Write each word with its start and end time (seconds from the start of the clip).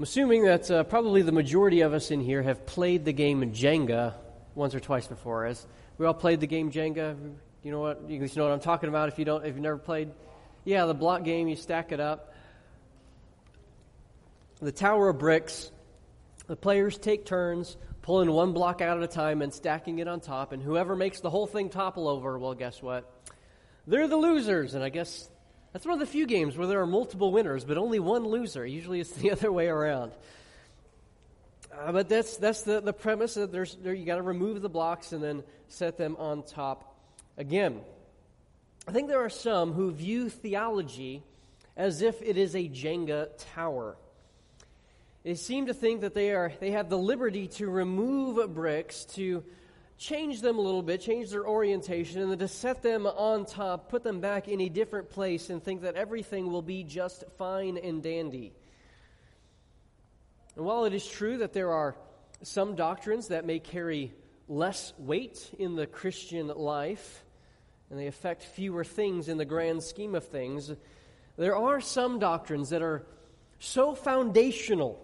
I'm 0.00 0.04
assuming 0.04 0.44
that 0.44 0.70
uh, 0.70 0.82
probably 0.84 1.20
the 1.20 1.30
majority 1.30 1.82
of 1.82 1.92
us 1.92 2.10
in 2.10 2.20
here 2.20 2.40
have 2.40 2.64
played 2.64 3.04
the 3.04 3.12
game 3.12 3.42
Jenga 3.52 4.14
once 4.54 4.74
or 4.74 4.80
twice 4.80 5.06
before. 5.06 5.44
As 5.44 5.66
we 5.98 6.06
all 6.06 6.14
played 6.14 6.40
the 6.40 6.46
game 6.46 6.72
Jenga, 6.72 7.18
you 7.62 7.70
know 7.70 7.80
what? 7.80 8.08
You 8.08 8.18
know 8.18 8.44
what 8.44 8.52
I'm 8.54 8.60
talking 8.60 8.88
about. 8.88 9.10
If 9.10 9.18
you 9.18 9.26
don't, 9.26 9.44
if 9.44 9.48
you've 9.48 9.62
never 9.62 9.76
played, 9.76 10.10
yeah, 10.64 10.86
the 10.86 10.94
block 10.94 11.22
game. 11.22 11.48
You 11.48 11.56
stack 11.56 11.92
it 11.92 12.00
up. 12.00 12.32
The 14.62 14.72
tower 14.72 15.10
of 15.10 15.18
bricks. 15.18 15.70
The 16.46 16.56
players 16.56 16.96
take 16.96 17.26
turns 17.26 17.76
pulling 18.00 18.30
one 18.30 18.54
block 18.54 18.80
out 18.80 18.96
at 18.96 19.02
a 19.02 19.06
time 19.06 19.42
and 19.42 19.52
stacking 19.52 19.98
it 19.98 20.08
on 20.08 20.20
top, 20.20 20.52
and 20.52 20.62
whoever 20.62 20.96
makes 20.96 21.20
the 21.20 21.28
whole 21.28 21.46
thing 21.46 21.68
topple 21.68 22.08
over, 22.08 22.38
well, 22.38 22.54
guess 22.54 22.80
what? 22.80 23.04
They're 23.86 24.08
the 24.08 24.16
losers, 24.16 24.72
and 24.72 24.82
I 24.82 24.88
guess 24.88 25.29
that's 25.72 25.84
one 25.84 25.94
of 25.94 26.00
the 26.00 26.06
few 26.06 26.26
games 26.26 26.56
where 26.56 26.66
there 26.66 26.80
are 26.80 26.86
multiple 26.86 27.30
winners, 27.30 27.64
but 27.64 27.78
only 27.78 28.00
one 28.00 28.24
loser. 28.24 28.66
Usually 28.66 29.00
it's 29.00 29.12
the 29.14 29.30
other 29.30 29.52
way 29.52 29.68
around. 29.68 30.12
Uh, 31.72 31.92
but 31.92 32.08
that's, 32.08 32.36
that's 32.36 32.62
the, 32.62 32.80
the 32.80 32.92
premise 32.92 33.34
that 33.34 33.52
there's, 33.52 33.76
there, 33.76 33.94
you 33.94 34.04
got 34.04 34.16
to 34.16 34.22
remove 34.22 34.60
the 34.60 34.68
blocks 34.68 35.12
and 35.12 35.22
then 35.22 35.42
set 35.68 35.96
them 35.96 36.16
on 36.18 36.42
top 36.42 36.96
again. 37.36 37.80
I 38.88 38.92
think 38.92 39.08
there 39.08 39.24
are 39.24 39.30
some 39.30 39.72
who 39.72 39.92
view 39.92 40.28
theology 40.28 41.22
as 41.76 42.02
if 42.02 42.20
it 42.22 42.36
is 42.36 42.56
a 42.56 42.68
Jenga 42.68 43.28
tower. 43.54 43.96
They 45.22 45.34
seem 45.34 45.66
to 45.66 45.74
think 45.74 46.00
that 46.00 46.14
they, 46.14 46.30
are, 46.30 46.52
they 46.60 46.72
have 46.72 46.88
the 46.88 46.98
liberty 46.98 47.46
to 47.48 47.68
remove 47.68 48.54
bricks, 48.54 49.04
to 49.14 49.44
change 50.00 50.40
them 50.40 50.56
a 50.58 50.60
little 50.60 50.82
bit, 50.82 51.02
change 51.02 51.30
their 51.30 51.46
orientation, 51.46 52.22
and 52.22 52.30
then 52.30 52.38
to 52.38 52.48
set 52.48 52.82
them 52.82 53.06
on 53.06 53.44
top, 53.44 53.90
put 53.90 54.02
them 54.02 54.18
back 54.20 54.48
in 54.48 54.58
a 54.62 54.68
different 54.68 55.10
place, 55.10 55.50
and 55.50 55.62
think 55.62 55.82
that 55.82 55.94
everything 55.94 56.50
will 56.50 56.62
be 56.62 56.82
just 56.82 57.22
fine 57.36 57.76
and 57.76 58.02
dandy. 58.02 58.50
And 60.56 60.64
while 60.64 60.86
it 60.86 60.94
is 60.94 61.06
true 61.06 61.36
that 61.38 61.52
there 61.52 61.70
are 61.70 61.94
some 62.42 62.76
doctrines 62.76 63.28
that 63.28 63.44
may 63.44 63.58
carry 63.58 64.14
less 64.48 64.94
weight 64.98 65.50
in 65.58 65.76
the 65.76 65.86
Christian 65.86 66.48
life, 66.48 67.22
and 67.90 67.98
they 67.98 68.06
affect 68.06 68.42
fewer 68.42 68.84
things 68.84 69.28
in 69.28 69.36
the 69.36 69.44
grand 69.44 69.82
scheme 69.82 70.14
of 70.14 70.26
things, 70.26 70.72
there 71.36 71.56
are 71.56 71.82
some 71.82 72.18
doctrines 72.18 72.70
that 72.70 72.80
are 72.80 73.04
so 73.58 73.94
foundational 73.94 74.98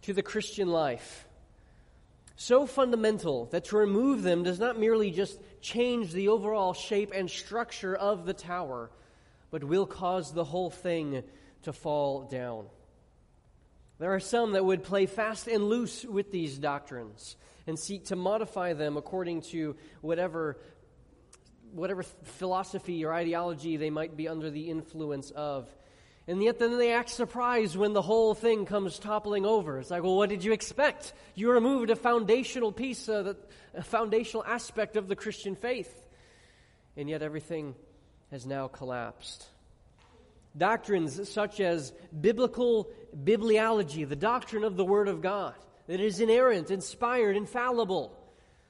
to 0.00 0.14
the 0.14 0.22
Christian 0.22 0.68
life 0.68 1.26
so 2.44 2.66
fundamental 2.66 3.46
that 3.46 3.64
to 3.64 3.76
remove 3.78 4.22
them 4.22 4.42
does 4.42 4.58
not 4.58 4.78
merely 4.78 5.10
just 5.10 5.38
change 5.62 6.12
the 6.12 6.28
overall 6.28 6.74
shape 6.74 7.10
and 7.14 7.30
structure 7.30 7.96
of 7.96 8.26
the 8.26 8.34
tower, 8.34 8.90
but 9.50 9.64
will 9.64 9.86
cause 9.86 10.30
the 10.30 10.44
whole 10.44 10.68
thing 10.68 11.22
to 11.62 11.72
fall 11.72 12.24
down. 12.24 12.66
There 13.98 14.14
are 14.14 14.20
some 14.20 14.52
that 14.52 14.64
would 14.64 14.82
play 14.82 15.06
fast 15.06 15.48
and 15.48 15.64
loose 15.70 16.04
with 16.04 16.32
these 16.32 16.58
doctrines 16.58 17.36
and 17.66 17.78
seek 17.78 18.06
to 18.06 18.16
modify 18.16 18.74
them 18.74 18.98
according 18.98 19.40
to 19.40 19.74
whatever, 20.02 20.58
whatever 21.72 22.02
philosophy 22.02 23.06
or 23.06 23.14
ideology 23.14 23.78
they 23.78 23.88
might 23.88 24.18
be 24.18 24.28
under 24.28 24.50
the 24.50 24.68
influence 24.68 25.30
of. 25.30 25.66
And 26.26 26.42
yet 26.42 26.58
then 26.58 26.78
they 26.78 26.92
act 26.92 27.10
surprised 27.10 27.76
when 27.76 27.92
the 27.92 28.00
whole 28.00 28.34
thing 28.34 28.64
comes 28.64 28.98
toppling 28.98 29.44
over. 29.44 29.78
It's 29.78 29.90
like, 29.90 30.02
well, 30.02 30.16
what 30.16 30.30
did 30.30 30.42
you 30.42 30.52
expect? 30.52 31.12
You 31.34 31.50
removed 31.50 31.90
a 31.90 31.96
foundational 31.96 32.72
piece, 32.72 33.08
uh, 33.08 33.34
a 33.74 33.82
foundational 33.82 34.42
aspect 34.44 34.96
of 34.96 35.06
the 35.06 35.16
Christian 35.16 35.54
faith. 35.54 36.02
And 36.96 37.10
yet 37.10 37.22
everything 37.22 37.74
has 38.30 38.46
now 38.46 38.68
collapsed. 38.68 39.46
Doctrines 40.56 41.28
such 41.28 41.60
as 41.60 41.92
biblical 42.18 42.88
bibliology, 43.14 44.08
the 44.08 44.16
doctrine 44.16 44.64
of 44.64 44.76
the 44.76 44.84
Word 44.84 45.08
of 45.08 45.20
God, 45.20 45.54
that 45.88 46.00
is 46.00 46.20
inerrant, 46.20 46.70
inspired, 46.70 47.36
infallible, 47.36 48.16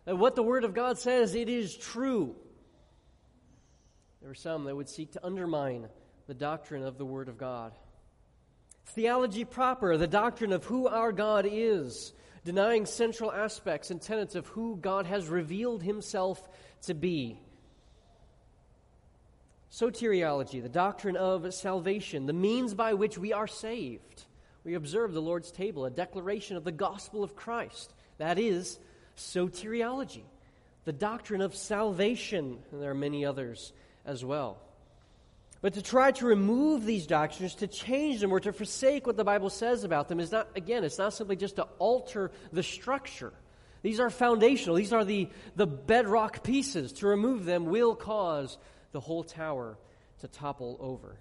that 0.07 0.17
what 0.17 0.35
the 0.35 0.43
Word 0.43 0.65
of 0.65 0.75
God 0.75 0.99
says, 0.99 1.35
it 1.37 1.49
is 1.49 1.77
true. 1.77 2.35
There 4.23 4.31
are 4.31 4.35
some 4.35 4.65
that 4.65 4.75
would 4.75 4.89
seek 4.89 5.13
to 5.13 5.25
undermine 5.25 5.87
the 6.27 6.35
doctrine 6.35 6.83
of 6.83 6.99
the 6.99 7.05
Word 7.05 7.29
of 7.29 7.39
God. 7.39 7.73
Theology 8.87 9.45
proper, 9.45 9.97
the 9.97 10.07
doctrine 10.07 10.53
of 10.53 10.65
who 10.65 10.89
our 10.89 11.13
God 11.13 11.47
is, 11.51 12.13
denying 12.45 12.87
central 12.87 13.33
aspects 13.33 13.91
and 13.91 14.01
tenets 14.01 14.35
of 14.35 14.47
who 14.49 14.77
God 14.77 15.07
has 15.07 15.29
revealed 15.29 15.83
himself 15.83 16.47
to 16.83 16.95
be. 16.95 17.41
Soteriology, 19.71 20.63
the 20.63 20.69
doctrine 20.69 21.17
of 21.17 21.53
salvation, 21.53 22.27
the 22.27 22.33
means 22.33 22.75
by 22.75 22.95
which 22.95 23.19
we 23.19 23.33
are 23.33 23.49
saved. 23.49 24.25
We 24.63 24.75
observe 24.75 25.13
the 25.13 25.23
Lord's 25.23 25.51
table, 25.51 25.85
a 25.85 25.91
declaration 25.91 26.57
of 26.57 26.65
the 26.65 26.73
gospel 26.73 27.25
of 27.25 27.35
Christ. 27.35 27.93
That 28.19 28.39
is 28.39 28.79
soteriology, 29.17 30.23
the 30.85 30.93
doctrine 30.93 31.41
of 31.41 31.57
salvation. 31.57 32.59
And 32.71 32.81
there 32.81 32.91
are 32.91 32.95
many 32.95 33.25
others 33.25 33.73
as 34.07 34.25
well. 34.25 34.59
But 35.65 35.73
to 35.73 35.83
try 35.83 36.13
to 36.13 36.27
remove 36.27 36.85
these 36.85 37.07
doctrines, 37.07 37.55
to 37.55 37.67
change 37.67 38.21
them, 38.21 38.31
or 38.33 38.39
to 38.39 38.53
forsake 38.53 39.07
what 39.07 39.17
the 39.17 39.25
Bible 39.25 39.49
says 39.49 39.83
about 39.83 40.09
them 40.09 40.21
is 40.21 40.31
not, 40.31 40.51
again, 40.57 40.85
it's 40.85 40.99
not 40.99 41.15
simply 41.15 41.37
just 41.37 41.57
to 41.57 41.63
alter 41.79 42.33
the 42.53 42.63
structure. 42.63 43.33
These 43.81 43.99
are 43.99 44.11
foundational, 44.11 44.77
these 44.77 44.93
are 44.93 45.07
the, 45.07 45.31
the 45.57 45.67
bedrock 45.67 46.43
pieces. 46.43 46.93
To 46.93 47.07
remove 47.07 47.47
them 47.47 47.65
will 47.65 47.95
cause 47.95 48.59
the 48.93 49.01
whole 49.01 49.25
tower 49.25 49.79
to 50.21 50.29
topple 50.29 50.77
over. 50.81 51.17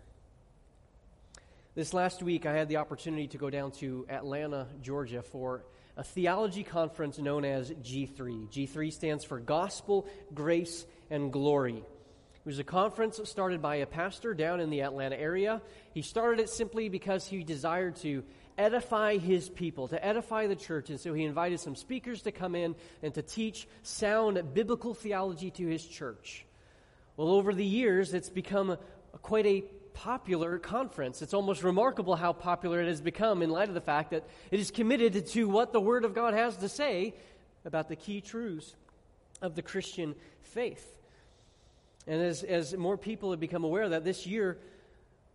This 1.73 1.93
last 1.93 2.21
week, 2.21 2.45
I 2.45 2.51
had 2.51 2.67
the 2.67 2.75
opportunity 2.75 3.27
to 3.27 3.37
go 3.37 3.49
down 3.49 3.71
to 3.79 4.05
Atlanta, 4.09 4.67
Georgia 4.81 5.21
for 5.21 5.63
a 5.95 6.03
theology 6.03 6.63
conference 6.63 7.17
known 7.17 7.45
as 7.45 7.71
G3. 7.71 8.51
G3 8.51 8.91
stands 8.91 9.23
for 9.23 9.39
Gospel, 9.39 10.05
Grace, 10.33 10.85
and 11.09 11.31
Glory. 11.31 11.85
It 12.45 12.49
was 12.49 12.59
a 12.59 12.63
conference 12.65 13.21
started 13.23 13.61
by 13.61 13.77
a 13.77 13.85
pastor 13.85 14.33
down 14.33 14.59
in 14.59 14.69
the 14.69 14.81
Atlanta 14.81 15.17
area. 15.17 15.61
He 15.93 16.01
started 16.01 16.41
it 16.41 16.49
simply 16.49 16.89
because 16.89 17.25
he 17.25 17.41
desired 17.41 17.95
to 17.97 18.21
edify 18.57 19.17
his 19.17 19.47
people, 19.47 19.87
to 19.87 20.05
edify 20.05 20.47
the 20.47 20.55
church. 20.57 20.89
And 20.89 20.99
so 20.99 21.13
he 21.13 21.23
invited 21.23 21.61
some 21.61 21.73
speakers 21.73 22.23
to 22.23 22.33
come 22.33 22.53
in 22.53 22.75
and 23.01 23.13
to 23.13 23.21
teach 23.21 23.65
sound 23.81 24.53
biblical 24.53 24.93
theology 24.93 25.51
to 25.51 25.65
his 25.65 25.85
church. 25.85 26.45
Well, 27.15 27.29
over 27.29 27.53
the 27.53 27.65
years, 27.65 28.13
it's 28.13 28.29
become 28.29 28.77
quite 29.21 29.45
a 29.45 29.63
popular 29.93 30.57
conference. 30.57 31.21
It's 31.21 31.33
almost 31.33 31.63
remarkable 31.63 32.17
how 32.17 32.33
popular 32.33 32.81
it 32.81 32.87
has 32.87 32.99
become 32.99 33.41
in 33.41 33.51
light 33.51 33.69
of 33.69 33.73
the 33.73 33.79
fact 33.79 34.11
that 34.11 34.27
it 34.51 34.59
is 34.59 34.69
committed 34.69 35.27
to 35.27 35.47
what 35.47 35.71
the 35.71 35.79
Word 35.79 36.03
of 36.03 36.13
God 36.13 36.33
has 36.33 36.57
to 36.57 36.67
say 36.67 37.13
about 37.63 37.87
the 37.87 37.95
key 37.95 38.19
truths 38.19 38.75
of 39.41 39.55
the 39.55 39.61
Christian 39.61 40.15
faith. 40.41 40.92
And 42.07 42.21
as, 42.21 42.43
as 42.43 42.75
more 42.75 42.97
people 42.97 43.31
have 43.31 43.39
become 43.39 43.63
aware 43.63 43.83
of 43.83 43.91
that, 43.91 44.03
this 44.03 44.27
year, 44.27 44.57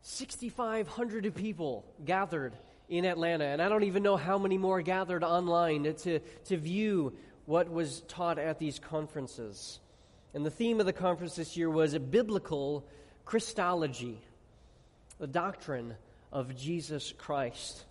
6,500 0.03 1.34
people 1.34 1.84
gathered 2.05 2.55
in 2.89 3.05
Atlanta. 3.05 3.45
And 3.45 3.61
I 3.61 3.69
don't 3.69 3.84
even 3.84 4.03
know 4.03 4.17
how 4.17 4.39
many 4.39 4.59
more 4.59 4.83
gathered 4.83 5.25
online 5.25 5.95
to, 5.95 6.21
to 6.47 6.57
view 6.57 7.15
what 7.47 7.71
was 7.71 8.03
taught 8.09 8.39
at 8.39 8.59
these 8.59 8.78
conferences. 8.78 9.81
And 10.34 10.45
the 10.45 10.51
theme 10.51 10.81
of 10.81 10.87
the 10.87 10.93
conference 10.93 11.37
this 11.37 11.57
year 11.57 11.71
was 11.71 11.95
a 11.95 12.01
biblical 12.01 12.87
Christology, 13.25 14.21
the 15.19 15.27
doctrine 15.27 15.95
of 16.33 16.57
Jesus 16.57 17.12
Christ. 17.17 17.84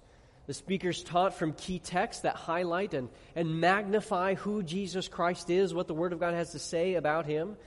The 0.46 0.54
speakers 0.54 1.04
taught 1.04 1.34
from 1.34 1.54
key 1.54 1.80
texts 1.80 2.22
that 2.22 2.36
highlight 2.36 2.94
and, 2.94 3.10
and 3.36 3.60
magnify 3.60 4.36
who 4.36 4.64
Jesus 4.64 5.08
Christ 5.08 5.50
is, 5.50 5.74
what 5.74 5.88
the 5.88 5.94
Word 5.94 6.14
of 6.14 6.20
God 6.20 6.34
has 6.34 6.52
to 6.52 6.60
say 6.60 6.94
about 6.94 7.26
him. 7.26 7.58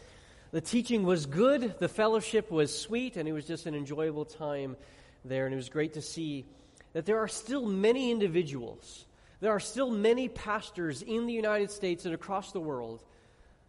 The 0.52 0.60
teaching 0.60 1.04
was 1.04 1.26
good, 1.26 1.78
the 1.78 1.88
fellowship 1.88 2.50
was 2.50 2.76
sweet, 2.76 3.16
and 3.16 3.28
it 3.28 3.32
was 3.32 3.44
just 3.44 3.66
an 3.66 3.74
enjoyable 3.74 4.24
time 4.24 4.76
there. 5.24 5.46
And 5.46 5.52
it 5.52 5.56
was 5.56 5.68
great 5.68 5.94
to 5.94 6.02
see 6.02 6.44
that 6.92 7.06
there 7.06 7.18
are 7.18 7.28
still 7.28 7.66
many 7.66 8.10
individuals, 8.10 9.06
there 9.40 9.52
are 9.52 9.60
still 9.60 9.90
many 9.90 10.28
pastors 10.28 11.02
in 11.02 11.26
the 11.26 11.32
United 11.32 11.70
States 11.70 12.04
and 12.04 12.14
across 12.14 12.52
the 12.52 12.60
world 12.60 13.02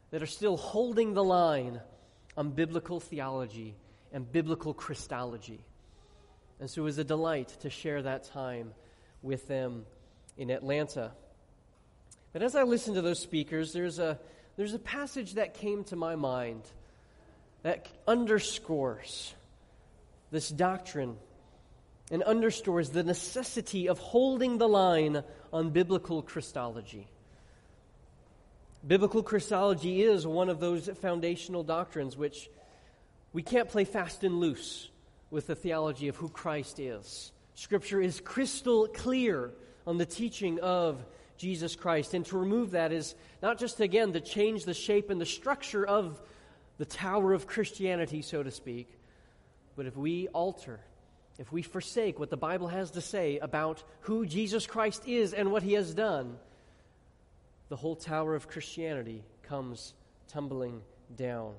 that 0.10 0.22
are 0.22 0.28
still 0.28 0.58
holding 0.58 1.14
the 1.14 1.24
line 1.24 1.80
on 2.36 2.50
biblical 2.50 3.00
theology 3.00 3.76
and 4.12 4.30
biblical 4.30 4.74
Christology. 4.74 5.64
And 6.60 6.70
so 6.70 6.82
it 6.82 6.86
was 6.86 6.98
a 6.98 7.04
delight 7.04 7.56
to 7.62 7.70
share 7.70 8.02
that 8.02 8.26
time 8.26 8.74
with 9.22 9.48
them 9.48 9.86
in 10.38 10.50
Atlanta. 10.50 11.12
But 12.34 12.44
as 12.44 12.56
I 12.56 12.64
listened 12.64 12.96
to 12.96 13.02
those 13.02 13.20
speakers, 13.20 13.72
there's 13.72 14.00
a 14.00 14.20
there's 14.62 14.76
a 14.76 14.78
passage 14.78 15.34
that 15.34 15.56
came 15.56 15.84
to 15.84 15.96
my 15.96 16.16
mind 16.16 16.62
that 17.64 17.88
underscores 18.08 19.34
this 20.30 20.50
doctrine 20.50 21.18
and 22.12 22.22
underscores 22.22 22.92
the 22.92 23.02
necessity 23.02 23.90
of 23.90 23.98
holding 23.98 24.60
the 24.60 24.68
line 24.68 25.24
on 25.52 25.72
biblical 25.72 26.22
Christology. 26.22 27.08
Biblical 28.86 29.24
Christology 29.24 30.04
is 30.04 30.28
one 30.28 30.48
of 30.48 30.60
those 30.60 30.88
foundational 31.02 31.64
doctrines 31.64 32.16
which 32.16 32.48
we 33.34 33.42
can't 33.42 33.68
play 33.68 33.84
fast 33.84 34.24
and 34.24 34.40
loose 34.40 34.90
with 35.32 35.48
the 35.48 35.56
theology 35.56 36.08
of 36.08 36.18
who 36.18 36.30
Christ 36.30 36.80
is. 36.80 37.32
Scripture 37.56 38.00
is 38.00 38.20
crystal 38.20 38.88
clear 38.88 39.50
on 39.88 39.98
the 39.98 40.06
teaching 40.06 40.60
of 40.60 41.04
Jesus 41.42 41.76
Christ. 41.76 42.14
And 42.14 42.26
to 42.28 42.38
remove 42.38 42.72
that 42.72 42.92
is 42.92 43.16
not 43.42 43.58
just, 43.58 43.80
again, 43.80 44.14
to 44.14 44.22
change 44.22 44.64
the 44.64 44.74
shape 44.74 45.10
and 45.10 45.20
the 45.20 45.26
structure 45.26 45.86
of 45.86 46.22
the 46.78 46.86
tower 46.86 47.34
of 47.34 47.48
Christianity, 47.48 48.22
so 48.22 48.42
to 48.44 48.52
speak, 48.52 48.90
but 49.76 49.86
if 49.86 49.98
we 49.98 50.28
alter, 50.30 50.80
if 51.38 51.52
we 51.52 51.62
forsake 51.62 52.20
what 52.20 52.30
the 52.30 52.38
Bible 52.38 52.68
has 52.68 52.92
to 52.92 53.02
say 53.02 53.40
about 53.40 53.84
who 54.02 54.26
Jesus 54.26 54.66
Christ 54.68 55.08
is 55.08 55.34
and 55.34 55.52
what 55.52 55.64
he 55.64 55.74
has 55.74 55.94
done, 55.94 56.38
the 57.70 57.76
whole 57.76 57.96
tower 57.96 58.36
of 58.36 58.48
Christianity 58.48 59.24
comes 59.44 59.94
tumbling 60.28 60.82
down. 61.16 61.54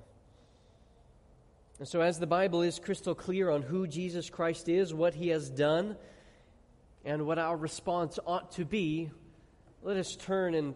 And 1.79 1.89
so, 1.89 2.01
as 2.01 2.19
the 2.19 2.27
Bible 2.27 2.63
is 2.63 2.79
crystal 2.79 3.15
clear 3.15 3.51
on 3.51 3.63
who 3.63 3.87
Jesus 3.87 4.31
Christ 4.31 4.69
is, 4.69 4.95
what 4.95 5.15
he 5.15 5.29
has 5.29 5.49
done, 5.49 5.97
and 7.05 7.27
what 7.27 7.39
our 7.39 7.57
response 7.57 8.19
ought 8.27 8.53
to 8.53 8.65
be, 8.65 9.11
let 9.83 9.97
us 9.97 10.15
turn 10.15 10.55
and 10.55 10.75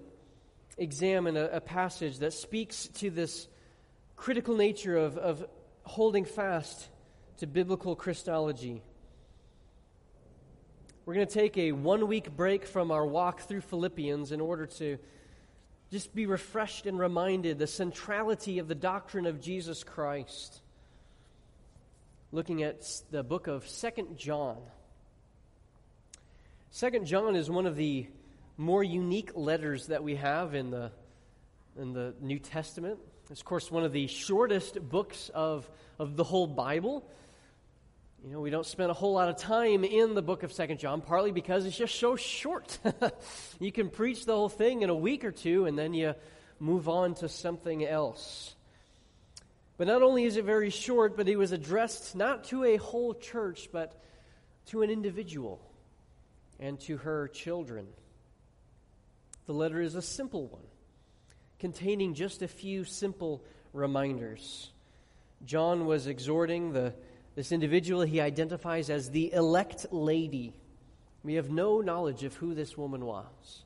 examine 0.77 1.37
a, 1.37 1.45
a 1.45 1.61
passage 1.61 2.19
that 2.19 2.33
speaks 2.33 2.89
to 2.89 3.09
this 3.09 3.47
critical 4.17 4.57
nature 4.57 4.97
of, 4.97 5.17
of 5.17 5.45
holding 5.85 6.25
fast 6.25 6.89
to 7.39 7.47
biblical 7.47 7.95
Christology. 7.95 8.83
We're 11.05 11.15
going 11.15 11.27
to 11.27 11.33
take 11.33 11.57
a 11.57 11.71
one 11.71 12.09
week 12.09 12.35
break 12.37 12.67
from 12.67 12.91
our 12.91 13.07
walk 13.07 13.43
through 13.43 13.61
Philippians 13.61 14.33
in 14.33 14.41
order 14.41 14.67
to 14.67 14.99
just 15.93 16.13
be 16.13 16.27
refreshed 16.27 16.87
and 16.87 16.99
reminded 16.99 17.61
the 17.61 17.69
centrality 17.69 18.59
of 18.59 18.67
the 18.67 18.75
doctrine 18.75 19.27
of 19.27 19.41
Jesus 19.41 19.85
Christ. 19.85 20.61
Looking 22.33 22.65
at 22.65 22.83
the 23.13 23.23
book 23.23 23.47
of 23.47 23.69
Second 23.69 24.19
John. 24.19 24.57
Second 26.73 27.07
John 27.07 27.37
is 27.37 27.49
one 27.49 27.67
of 27.67 27.77
the 27.77 28.09
more 28.57 28.83
unique 28.83 29.33
letters 29.35 29.89
that 29.89 30.03
we 30.03 30.17
have 30.17 30.55
in 30.55 30.71
the, 30.71 30.91
in 31.79 31.93
the 31.93 32.15
New 32.21 32.39
Testament. 32.39 32.99
It's, 33.31 33.41
of 33.41 33.45
course, 33.45 33.71
one 33.71 33.85
of 33.85 33.93
the 33.93 34.07
shortest 34.07 34.81
books 34.81 35.31
of, 35.35 35.69
of 35.99 36.17
the 36.17 36.25
whole 36.25 36.47
Bible. 36.47 37.09
You 38.25 38.33
know, 38.33 38.41
we 38.41 38.51
don't 38.51 38.67
spend 38.67 38.91
a 38.91 38.95
whole 38.95 39.13
lot 39.13 39.29
of 39.29 39.37
time 39.37 39.85
in 39.85 40.15
the 40.15 40.23
book 40.23 40.43
of 40.43 40.53
Second 40.53 40.79
John, 40.79 41.01
partly 41.01 41.33
because 41.33 41.67
it's 41.67 41.77
just 41.77 41.97
so 41.97 42.17
short. 42.17 42.79
you 43.61 43.71
can 43.73 43.91
preach 43.91 44.25
the 44.25 44.35
whole 44.35 44.49
thing 44.49 44.83
in 44.83 44.91
a 44.91 44.95
week 44.95 45.25
or 45.25 45.33
two, 45.33 45.67
and 45.67 45.79
then 45.79 45.93
you 45.93 46.15
move 46.59 46.89
on 46.89 47.15
to 47.17 47.29
something 47.29 47.85
else. 47.85 48.55
But 49.77 49.87
not 49.87 50.03
only 50.03 50.25
is 50.25 50.39
it 50.39 50.45
very 50.45 50.71
short, 50.71 51.17
but 51.17 51.29
it 51.29 51.37
was 51.37 51.53
addressed 51.53 52.17
not 52.17 52.45
to 52.45 52.65
a 52.65 52.77
whole 52.77 53.13
church, 53.13 53.69
but 53.71 54.01
to 54.67 54.83
an 54.83 54.91
individual 54.91 55.61
and 56.59 56.81
to 56.81 56.97
her 56.97 57.29
children. 57.29 57.87
The 59.47 59.53
letter 59.53 59.81
is 59.81 59.95
a 59.95 60.03
simple 60.03 60.47
one, 60.47 60.67
containing 61.59 62.15
just 62.15 62.43
a 62.43 62.49
few 62.49 62.85
simple 62.85 63.45
reminders. 63.73 64.71
John 65.45 65.87
was 65.87 66.07
exhorting 66.07 66.73
the, 66.73 66.95
this 67.37 67.53
individual 67.53 68.03
he 68.03 68.21
identifies 68.21 68.91
as 68.91 69.11
the 69.11 69.33
elect 69.33 69.87
lady. 69.93 70.55
We 71.23 71.35
have 71.35 71.51
no 71.51 71.81
knowledge 71.81 72.25
of 72.25 72.35
who 72.35 72.55
this 72.55 72.77
woman 72.77 73.05
was, 73.05 73.65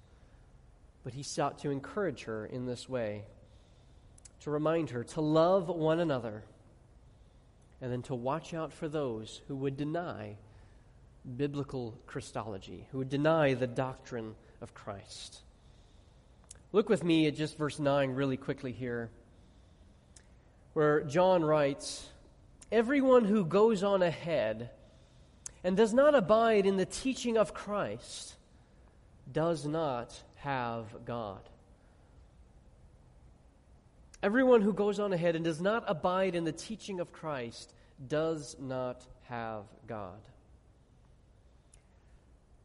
but 1.03 1.15
he 1.15 1.23
sought 1.23 1.61
to 1.61 1.71
encourage 1.71 2.25
her 2.25 2.45
in 2.45 2.67
this 2.67 2.89
way, 2.89 3.25
to 4.41 4.51
remind 4.51 4.91
her 4.91 5.05
to 5.05 5.21
love 5.21 5.69
one 5.69 6.01
another, 6.01 6.45
and 7.81 7.91
then 7.91 8.03
to 8.03 8.15
watch 8.15 8.53
out 8.53 8.73
for 8.73 8.89
those 8.89 9.41
who 9.49 9.57
would 9.57 9.79
deny 9.79 10.37
biblical 11.37 11.99
Christology, 12.07 12.87
who 12.93 12.99
would 12.99 13.09
deny 13.09 13.55
the 13.55 13.67
doctrine 13.67 14.35
of 14.61 14.75
Christ. 14.75 15.41
Look 16.73 16.89
with 16.89 17.03
me 17.03 17.27
at 17.27 17.35
just 17.35 17.59
verse 17.59 17.79
9 17.79 18.11
really 18.11 18.37
quickly 18.37 18.73
here, 18.73 19.11
where 20.73 21.03
John 21.03 21.45
writes 21.45 22.09
Everyone 22.71 23.25
who 23.25 23.45
goes 23.45 23.83
on 23.83 24.03
ahead 24.03 24.71
and 25.65 25.77
does 25.77 25.93
not 25.93 26.15
abide 26.15 26.67
in 26.67 26.77
the 26.77 26.87
teaching 26.87 27.37
of 27.37 27.53
Christ 27.53 28.35
does 29.33 29.67
not 29.67 30.15
have 30.37 30.87
God. 31.05 31.41
Everyone 34.23 34.61
who 34.61 34.73
goes 34.73 35.01
on 35.01 35.13
ahead 35.13 35.35
and 35.35 35.45
does 35.45 35.61
not 35.61 35.85
abide 35.89 36.35
in 36.35 36.45
the 36.45 36.53
teaching 36.53 37.01
of 37.01 37.11
Christ 37.11 37.73
does 38.07 38.55
not 38.61 39.03
have 39.29 39.65
God. 39.87 40.21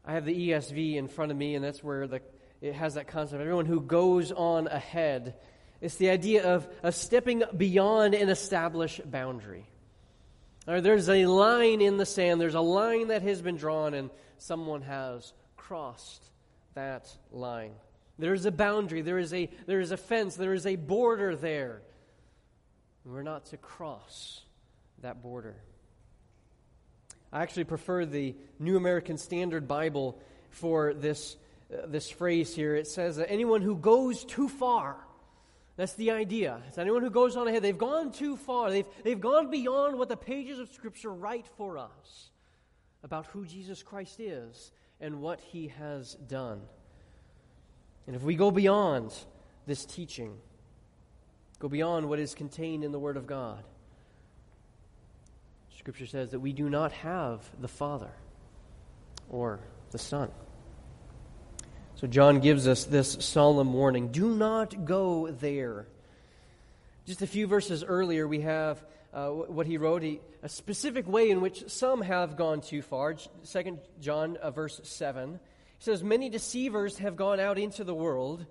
I 0.04 0.12
have 0.12 0.24
the 0.24 0.50
ESV 0.50 0.94
in 0.94 1.08
front 1.08 1.32
of 1.32 1.38
me, 1.38 1.56
and 1.56 1.64
that's 1.64 1.82
where 1.82 2.06
the 2.06 2.20
it 2.68 2.74
has 2.74 2.94
that 2.94 3.08
concept. 3.08 3.40
Everyone 3.40 3.66
who 3.66 3.80
goes 3.80 4.32
on 4.32 4.66
ahead. 4.66 5.34
It's 5.80 5.96
the 5.96 6.10
idea 6.10 6.44
of, 6.44 6.68
of 6.82 6.94
stepping 6.94 7.42
beyond 7.56 8.14
an 8.14 8.28
established 8.28 9.08
boundary. 9.10 9.68
There's 10.66 11.08
a 11.08 11.26
line 11.26 11.80
in 11.80 11.96
the 11.96 12.06
sand, 12.06 12.40
there's 12.40 12.56
a 12.56 12.60
line 12.60 13.08
that 13.08 13.22
has 13.22 13.40
been 13.40 13.56
drawn, 13.56 13.94
and 13.94 14.10
someone 14.38 14.82
has 14.82 15.32
crossed 15.56 16.24
that 16.74 17.08
line. 17.30 17.72
There 18.18 18.34
is 18.34 18.46
a 18.46 18.50
boundary, 18.50 19.02
there 19.02 19.18
is 19.18 19.32
a, 19.32 19.48
there 19.66 19.80
is 19.80 19.92
a 19.92 19.96
fence, 19.96 20.34
there 20.34 20.54
is 20.54 20.66
a 20.66 20.74
border 20.74 21.36
there. 21.36 21.82
We're 23.04 23.22
not 23.22 23.46
to 23.46 23.56
cross 23.56 24.42
that 25.02 25.22
border. 25.22 25.54
I 27.32 27.42
actually 27.42 27.64
prefer 27.64 28.04
the 28.04 28.34
New 28.58 28.76
American 28.76 29.18
Standard 29.18 29.68
Bible 29.68 30.18
for 30.50 30.94
this 30.94 31.36
uh, 31.72 31.86
this 31.86 32.10
phrase 32.10 32.54
here. 32.54 32.74
It 32.74 32.86
says 32.86 33.16
that 33.16 33.30
anyone 33.30 33.62
who 33.62 33.76
goes 33.76 34.24
too 34.24 34.48
far, 34.48 34.96
that's 35.76 35.94
the 35.94 36.12
idea. 36.12 36.62
It's 36.68 36.78
anyone 36.78 37.02
who 37.02 37.10
goes 37.10 37.36
on 37.36 37.48
ahead. 37.48 37.62
They've 37.62 37.76
gone 37.76 38.12
too 38.12 38.36
far. 38.36 38.70
They've, 38.70 38.86
they've 39.04 39.20
gone 39.20 39.50
beyond 39.50 39.98
what 39.98 40.08
the 40.08 40.16
pages 40.16 40.58
of 40.58 40.70
Scripture 40.72 41.12
write 41.12 41.46
for 41.56 41.78
us 41.78 42.30
about 43.02 43.26
who 43.26 43.44
Jesus 43.44 43.82
Christ 43.82 44.20
is 44.20 44.72
and 45.00 45.20
what 45.20 45.40
he 45.40 45.68
has 45.78 46.14
done. 46.14 46.62
And 48.06 48.16
if 48.16 48.22
we 48.22 48.36
go 48.36 48.50
beyond 48.50 49.12
this 49.66 49.84
teaching, 49.84 50.36
go 51.58 51.68
beyond 51.68 52.08
what 52.08 52.18
is 52.18 52.34
contained 52.34 52.84
in 52.84 52.92
the 52.92 52.98
Word 52.98 53.16
of 53.16 53.26
God, 53.26 53.62
Scripture 55.76 56.06
says 56.06 56.30
that 56.30 56.40
we 56.40 56.52
do 56.52 56.70
not 56.70 56.92
have 56.92 57.48
the 57.60 57.68
Father 57.68 58.10
or 59.28 59.60
the 59.90 59.98
Son. 59.98 60.30
So 61.96 62.06
John 62.06 62.40
gives 62.40 62.68
us 62.68 62.84
this 62.84 63.16
solemn 63.20 63.72
warning 63.72 64.08
do 64.08 64.28
not 64.28 64.84
go 64.84 65.30
there. 65.30 65.86
Just 67.06 67.22
a 67.22 67.26
few 67.26 67.46
verses 67.46 67.82
earlier, 67.82 68.28
we 68.28 68.42
have 68.42 68.84
uh, 69.14 69.28
what 69.30 69.66
he 69.66 69.78
wrote, 69.78 70.02
he, 70.02 70.20
a 70.42 70.48
specific 70.48 71.08
way 71.08 71.30
in 71.30 71.40
which 71.40 71.70
some 71.70 72.02
have 72.02 72.36
gone 72.36 72.60
too 72.60 72.82
far. 72.82 73.16
Second 73.44 73.78
John, 73.98 74.36
uh, 74.36 74.50
verse 74.50 74.78
7. 74.84 75.40
He 75.78 75.84
says, 75.84 76.02
Many 76.02 76.28
deceivers 76.28 76.98
have 76.98 77.16
gone 77.16 77.40
out 77.40 77.58
into 77.58 77.82
the 77.82 77.94
world, 77.94 78.44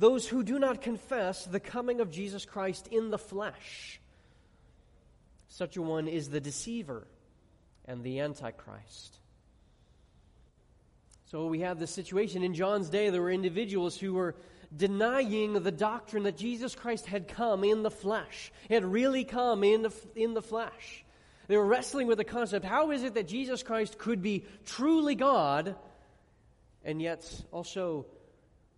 those 0.00 0.26
who 0.26 0.42
do 0.42 0.58
not 0.58 0.82
confess 0.82 1.44
the 1.44 1.60
coming 1.60 2.00
of 2.00 2.10
Jesus 2.10 2.44
Christ 2.44 2.88
in 2.88 3.10
the 3.10 3.18
flesh. 3.18 4.00
Such 5.46 5.76
a 5.76 5.82
one 5.82 6.08
is 6.08 6.30
the 6.30 6.40
deceiver 6.40 7.06
and 7.84 8.02
the 8.02 8.18
Antichrist. 8.18 9.18
So 11.30 11.46
we 11.46 11.60
have 11.60 11.78
this 11.78 11.90
situation. 11.90 12.42
In 12.42 12.54
John's 12.54 12.88
day, 12.88 13.10
there 13.10 13.20
were 13.20 13.30
individuals 13.30 13.98
who 13.98 14.14
were 14.14 14.34
denying 14.74 15.52
the 15.62 15.70
doctrine 15.70 16.22
that 16.22 16.38
Jesus 16.38 16.74
Christ 16.74 17.04
had 17.04 17.28
come 17.28 17.64
in 17.64 17.82
the 17.82 17.90
flesh, 17.90 18.50
he 18.66 18.74
had 18.74 18.84
really 18.84 19.24
come 19.24 19.62
in 19.62 19.82
the, 19.82 19.92
in 20.16 20.34
the 20.34 20.42
flesh. 20.42 21.04
They 21.46 21.56
were 21.56 21.66
wrestling 21.66 22.06
with 22.06 22.18
the 22.18 22.24
concept 22.24 22.66
how 22.66 22.90
is 22.90 23.02
it 23.02 23.14
that 23.14 23.26
Jesus 23.26 23.62
Christ 23.62 23.96
could 23.96 24.20
be 24.20 24.44
truly 24.66 25.14
God 25.14 25.76
and 26.84 27.00
yet 27.00 27.24
also 27.52 28.04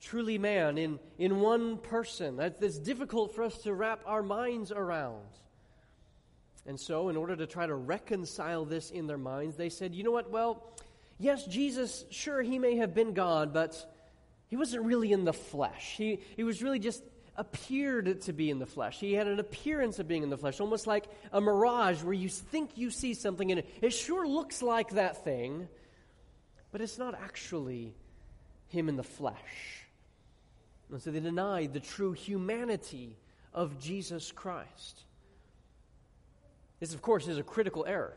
truly 0.01 0.39
man 0.39 0.79
in, 0.79 0.99
in 1.19 1.41
one 1.41 1.79
person? 1.79 2.37
That's 2.37 2.79
difficult 2.79 3.35
for 3.35 3.43
us 3.45 3.59
to 3.63 3.75
wrap 3.75 4.03
our 4.07 4.23
minds 4.23 4.73
around. 4.73 5.27
And 6.67 6.79
so, 6.79 7.09
in 7.09 7.17
order 7.17 7.35
to 7.37 7.47
try 7.47 7.67
to 7.67 7.75
reconcile 7.75 8.65
this 8.65 8.91
in 8.91 9.07
their 9.07 9.19
minds, 9.19 9.57
they 9.57 9.71
said, 9.71 9.95
you 9.95 10.05
know 10.05 10.13
what? 10.13 10.31
Well, 10.31 10.63
yes, 11.21 11.47
Jesus, 11.47 12.05
sure, 12.11 12.43
he 12.43 12.59
may 12.59 12.77
have 12.77 12.95
been 12.95 13.13
God, 13.13 13.53
but 13.53 13.77
he 14.49 14.57
wasn't 14.57 14.85
really 14.85 15.13
in 15.13 15.25
the 15.25 15.33
flesh. 15.33 15.95
He, 15.97 16.19
he 16.37 16.43
was 16.43 16.63
really 16.63 16.81
just 16.81 17.05
appeared 17.37 18.23
to 18.23 18.33
be 18.33 18.51
in 18.51 18.59
the 18.59 18.67
flesh. 18.67 18.99
He 18.99 19.13
had 19.13 19.29
an 19.29 19.39
appearance 19.39 19.99
of 19.99 20.09
being 20.09 20.23
in 20.23 20.31
the 20.31 20.37
flesh, 20.37 20.61
almost 20.61 20.87
like 20.87 21.05
a 21.33 21.41
mirage 21.41 22.03
where 22.03 22.15
you 22.15 22.29
think 22.29 22.77
you 22.77 22.91
see 22.91 23.15
something 23.15 23.51
and 23.51 23.61
it, 23.61 23.69
it 23.81 23.91
sure 23.91 24.27
looks 24.27 24.63
like 24.63 24.91
that 24.91 25.25
thing, 25.25 25.69
but 26.73 26.81
it's 26.81 26.99
not 26.99 27.15
actually 27.15 27.95
him 28.69 28.89
in 28.89 28.97
the 28.97 29.05
flesh. 29.05 29.87
And 30.91 31.01
so 31.01 31.11
they 31.11 31.21
denied 31.21 31.73
the 31.73 31.81
true 31.81 32.13
humanity 32.13 33.17
of 33.55 33.79
Jesus 33.79 34.33
Christ. 34.33 35.05
This, 36.81 36.95
of 36.95 37.03
course, 37.03 37.29
is 37.29 37.39
a 37.39 37.43
critical 37.43 37.85
error 37.87 38.17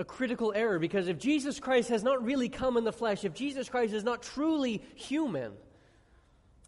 a 0.00 0.04
critical 0.04 0.50
error 0.56 0.78
because 0.78 1.08
if 1.08 1.18
Jesus 1.18 1.60
Christ 1.60 1.90
has 1.90 2.02
not 2.02 2.24
really 2.24 2.48
come 2.48 2.78
in 2.78 2.84
the 2.84 2.92
flesh, 2.92 3.22
if 3.22 3.34
Jesus 3.34 3.68
Christ 3.68 3.92
is 3.92 4.02
not 4.02 4.22
truly 4.22 4.82
human, 4.94 5.52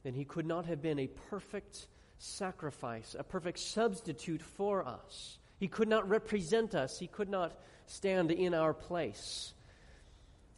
then 0.03 0.13
he 0.13 0.27
could 0.27 0.45
not 0.45 0.67
have 0.67 0.83
been 0.83 0.99
a 0.99 1.07
perfect 1.31 1.87
sacrifice, 2.19 3.17
a 3.19 3.25
perfect 3.25 3.59
substitute 3.59 4.43
for 4.43 4.87
us. 4.87 5.39
He 5.59 5.67
could 5.67 5.89
not 5.89 6.07
represent 6.11 6.75
us, 6.75 6.99
he 6.99 7.07
could 7.07 7.31
not 7.31 7.59
stand 7.87 8.31
in 8.31 8.53
our 8.53 8.75
place 8.75 9.55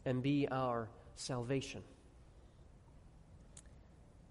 and 0.04 0.20
be 0.20 0.48
our 0.50 0.88
salvation. 1.14 1.82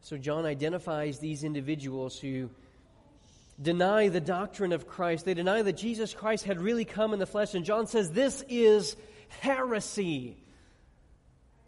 So 0.02 0.18
John 0.18 0.46
identifies 0.46 1.20
these 1.20 1.46
individuals 1.46 2.20
who 2.20 2.50
deny 3.64 4.10
the 4.10 4.22
doctrine 4.22 4.72
of 4.74 4.88
Christ. 4.88 5.26
They 5.26 5.34
deny 5.34 5.62
that 5.62 5.74
Jesus 5.74 6.14
Christ 6.14 6.44
had 6.44 6.62
really 6.62 6.86
come 6.86 7.14
in 7.14 7.20
the 7.20 7.26
flesh. 7.26 7.54
And 7.54 7.66
John 7.66 7.88
says 7.88 8.12
this 8.12 8.44
is 8.50 8.96
heresy. 9.40 10.38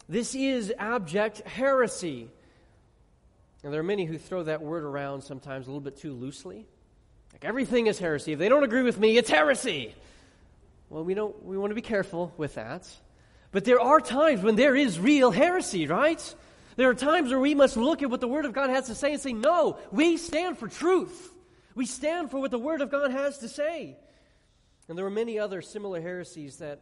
This 0.08 0.34
is 0.34 0.72
abject 0.78 1.40
heresy. 1.40 2.28
And 3.64 3.72
there 3.72 3.80
are 3.80 3.84
many 3.84 4.04
who 4.04 4.18
throw 4.18 4.44
that 4.44 4.62
word 4.62 4.84
around 4.84 5.22
sometimes 5.22 5.66
a 5.66 5.70
little 5.70 5.80
bit 5.80 5.96
too 5.96 6.12
loosely. 6.12 6.66
Like 7.32 7.44
everything 7.44 7.88
is 7.88 7.98
heresy. 7.98 8.32
If 8.32 8.38
they 8.38 8.48
don't 8.48 8.62
agree 8.62 8.82
with 8.82 8.98
me, 8.98 9.16
it's 9.16 9.30
heresy. 9.30 9.94
Well, 10.88 11.02
we 11.02 11.14
don't 11.14 11.44
we 11.44 11.58
want 11.58 11.70
to 11.72 11.74
be 11.74 11.82
careful 11.82 12.32
with 12.36 12.54
that. 12.54 12.88
But 13.50 13.64
there 13.64 13.80
are 13.80 14.00
times 14.00 14.42
when 14.42 14.54
there 14.54 14.76
is 14.76 15.00
real 15.00 15.30
heresy, 15.30 15.86
right? 15.86 16.34
There 16.76 16.90
are 16.90 16.94
times 16.94 17.30
where 17.30 17.40
we 17.40 17.54
must 17.54 17.76
look 17.76 18.02
at 18.02 18.10
what 18.10 18.20
the 18.20 18.28
Word 18.28 18.44
of 18.44 18.52
God 18.52 18.70
has 18.70 18.86
to 18.86 18.94
say 18.94 19.12
and 19.12 19.20
say, 19.20 19.32
no, 19.32 19.78
we 19.90 20.18
stand 20.18 20.58
for 20.58 20.68
truth. 20.68 21.32
We 21.76 21.86
stand 21.86 22.30
for 22.30 22.40
what 22.40 22.50
the 22.50 22.58
Word 22.58 22.80
of 22.80 22.90
God 22.90 23.12
has 23.12 23.38
to 23.38 23.48
say. 23.48 23.96
And 24.88 24.96
there 24.96 25.04
were 25.04 25.10
many 25.10 25.38
other 25.38 25.60
similar 25.60 26.00
heresies 26.00 26.56
that 26.56 26.80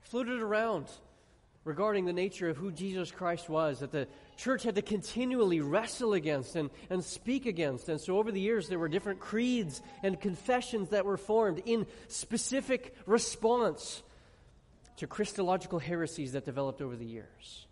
floated 0.00 0.40
around 0.40 0.86
regarding 1.64 2.06
the 2.06 2.12
nature 2.14 2.48
of 2.48 2.56
who 2.56 2.72
Jesus 2.72 3.10
Christ 3.10 3.50
was 3.50 3.80
that 3.80 3.92
the 3.92 4.08
church 4.38 4.62
had 4.62 4.76
to 4.76 4.82
continually 4.82 5.60
wrestle 5.60 6.14
against 6.14 6.56
and, 6.56 6.70
and 6.88 7.04
speak 7.04 7.44
against. 7.44 7.90
And 7.90 8.00
so 8.00 8.16
over 8.16 8.32
the 8.32 8.40
years, 8.40 8.68
there 8.68 8.78
were 8.78 8.88
different 8.88 9.20
creeds 9.20 9.82
and 10.02 10.18
confessions 10.18 10.88
that 10.88 11.04
were 11.04 11.18
formed 11.18 11.60
in 11.66 11.86
specific 12.08 12.96
response 13.04 14.02
to 14.96 15.06
Christological 15.06 15.78
heresies 15.78 16.32
that 16.32 16.46
developed 16.46 16.80
over 16.80 16.96
the 16.96 17.04
years. 17.04 17.66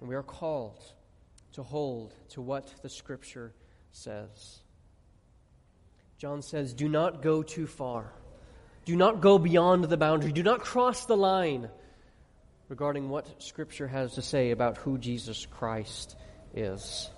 And 0.00 0.08
we 0.08 0.14
are 0.14 0.22
called 0.22 0.82
to 1.56 1.62
hold 1.62 2.14
to 2.28 2.42
what 2.42 2.72
the 2.82 2.88
Scripture 2.88 3.52
says. 3.90 4.60
John 6.18 6.42
says, 6.42 6.74
Do 6.74 6.88
not 6.88 7.22
go 7.22 7.42
too 7.42 7.66
far. 7.66 8.12
Do 8.84 8.94
not 8.94 9.22
go 9.22 9.38
beyond 9.38 9.84
the 9.84 9.96
boundary. 9.96 10.32
Do 10.32 10.42
not 10.42 10.60
cross 10.60 11.06
the 11.06 11.16
line 11.16 11.70
regarding 12.68 13.08
what 13.08 13.42
Scripture 13.42 13.88
has 13.88 14.14
to 14.14 14.22
say 14.22 14.50
about 14.50 14.76
who 14.76 14.98
Jesus 14.98 15.46
Christ 15.46 16.16
is. 16.54 17.10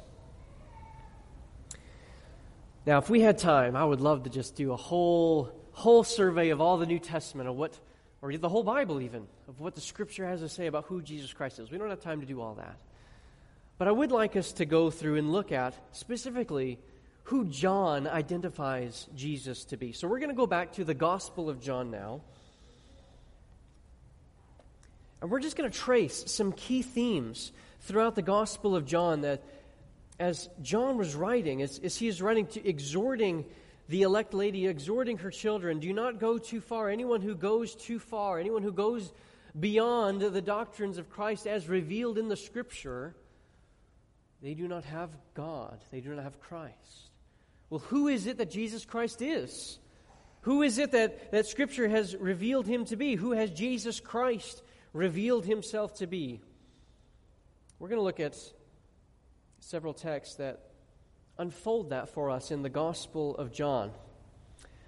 Now, 2.86 2.98
if 2.98 3.10
we 3.10 3.20
had 3.20 3.38
time, 3.38 3.74
I 3.74 3.84
would 3.84 4.00
love 4.00 4.22
to 4.22 4.30
just 4.30 4.54
do 4.54 4.72
a 4.72 4.76
whole 4.76 5.52
whole 5.72 6.04
survey 6.04 6.50
of 6.50 6.60
all 6.60 6.78
the 6.78 6.86
New 6.86 6.98
Testament 7.00 7.48
of 7.48 7.56
what, 7.56 7.78
or 8.22 8.36
the 8.36 8.48
whole 8.48 8.64
Bible 8.64 9.00
even, 9.00 9.26
of 9.48 9.60
what 9.60 9.74
the 9.74 9.80
Scripture 9.80 10.26
has 10.26 10.40
to 10.40 10.48
say 10.48 10.66
about 10.66 10.84
who 10.84 11.02
Jesus 11.02 11.32
Christ 11.32 11.58
is. 11.58 11.70
We 11.70 11.78
don't 11.78 11.90
have 11.90 12.00
time 12.00 12.20
to 12.20 12.26
do 12.26 12.40
all 12.40 12.54
that. 12.54 12.78
But 13.78 13.86
I 13.88 13.92
would 13.92 14.10
like 14.10 14.36
us 14.36 14.52
to 14.54 14.64
go 14.64 14.90
through 14.90 15.16
and 15.16 15.32
look 15.32 15.52
at 15.52 15.74
specifically 15.92 16.78
who 17.24 17.44
John 17.44 18.08
identifies 18.08 19.06
Jesus 19.14 19.64
to 19.66 19.76
be. 19.76 19.92
So 19.92 20.08
we're 20.08 20.18
going 20.18 20.30
to 20.30 20.36
go 20.36 20.46
back 20.46 20.72
to 20.72 20.84
the 20.84 20.94
Gospel 20.94 21.48
of 21.48 21.60
John 21.60 21.90
now. 21.90 22.22
And 25.20 25.30
we're 25.30 25.40
just 25.40 25.56
going 25.56 25.70
to 25.70 25.78
trace 25.78 26.24
some 26.26 26.52
key 26.52 26.82
themes 26.82 27.52
throughout 27.80 28.14
the 28.14 28.22
Gospel 28.22 28.74
of 28.74 28.84
John 28.84 29.20
that, 29.22 29.42
as 30.18 30.48
John 30.62 30.96
was 30.96 31.14
writing, 31.14 31.62
as, 31.62 31.78
as 31.78 31.96
he 31.96 32.08
is 32.08 32.20
writing 32.20 32.46
to 32.48 32.68
exhorting 32.68 33.44
the 33.88 34.02
elect 34.02 34.34
lady 34.34 34.66
exhorting 34.66 35.18
her 35.18 35.30
children 35.30 35.78
do 35.78 35.92
not 35.92 36.20
go 36.20 36.36
too 36.38 36.60
far. 36.60 36.88
Anyone 36.90 37.22
who 37.22 37.34
goes 37.34 37.74
too 37.74 37.98
far, 37.98 38.38
anyone 38.38 38.62
who 38.62 38.72
goes 38.72 39.12
beyond 39.58 40.20
the 40.20 40.42
doctrines 40.42 40.98
of 40.98 41.08
Christ 41.08 41.46
as 41.46 41.68
revealed 41.68 42.18
in 42.18 42.28
the 42.28 42.36
Scripture, 42.36 43.14
they 44.42 44.54
do 44.54 44.68
not 44.68 44.84
have 44.84 45.10
God. 45.34 45.78
They 45.90 46.00
do 46.00 46.14
not 46.14 46.24
have 46.24 46.40
Christ. 46.40 47.10
Well, 47.70 47.80
who 47.80 48.08
is 48.08 48.26
it 48.26 48.38
that 48.38 48.50
Jesus 48.50 48.84
Christ 48.84 49.20
is? 49.20 49.78
Who 50.42 50.62
is 50.62 50.78
it 50.78 50.92
that, 50.92 51.32
that 51.32 51.46
Scripture 51.46 51.88
has 51.88 52.16
revealed 52.16 52.66
him 52.66 52.84
to 52.86 52.96
be? 52.96 53.16
Who 53.16 53.32
has 53.32 53.50
Jesus 53.50 54.00
Christ 54.00 54.62
revealed 54.92 55.44
himself 55.44 55.94
to 55.94 56.06
be? 56.06 56.40
We're 57.78 57.88
going 57.88 58.00
to 58.00 58.04
look 58.04 58.20
at 58.20 58.36
several 59.60 59.92
texts 59.92 60.36
that 60.36 60.70
unfold 61.38 61.90
that 61.90 62.08
for 62.08 62.30
us 62.30 62.50
in 62.50 62.62
the 62.62 62.70
Gospel 62.70 63.36
of 63.36 63.52
John. 63.52 63.90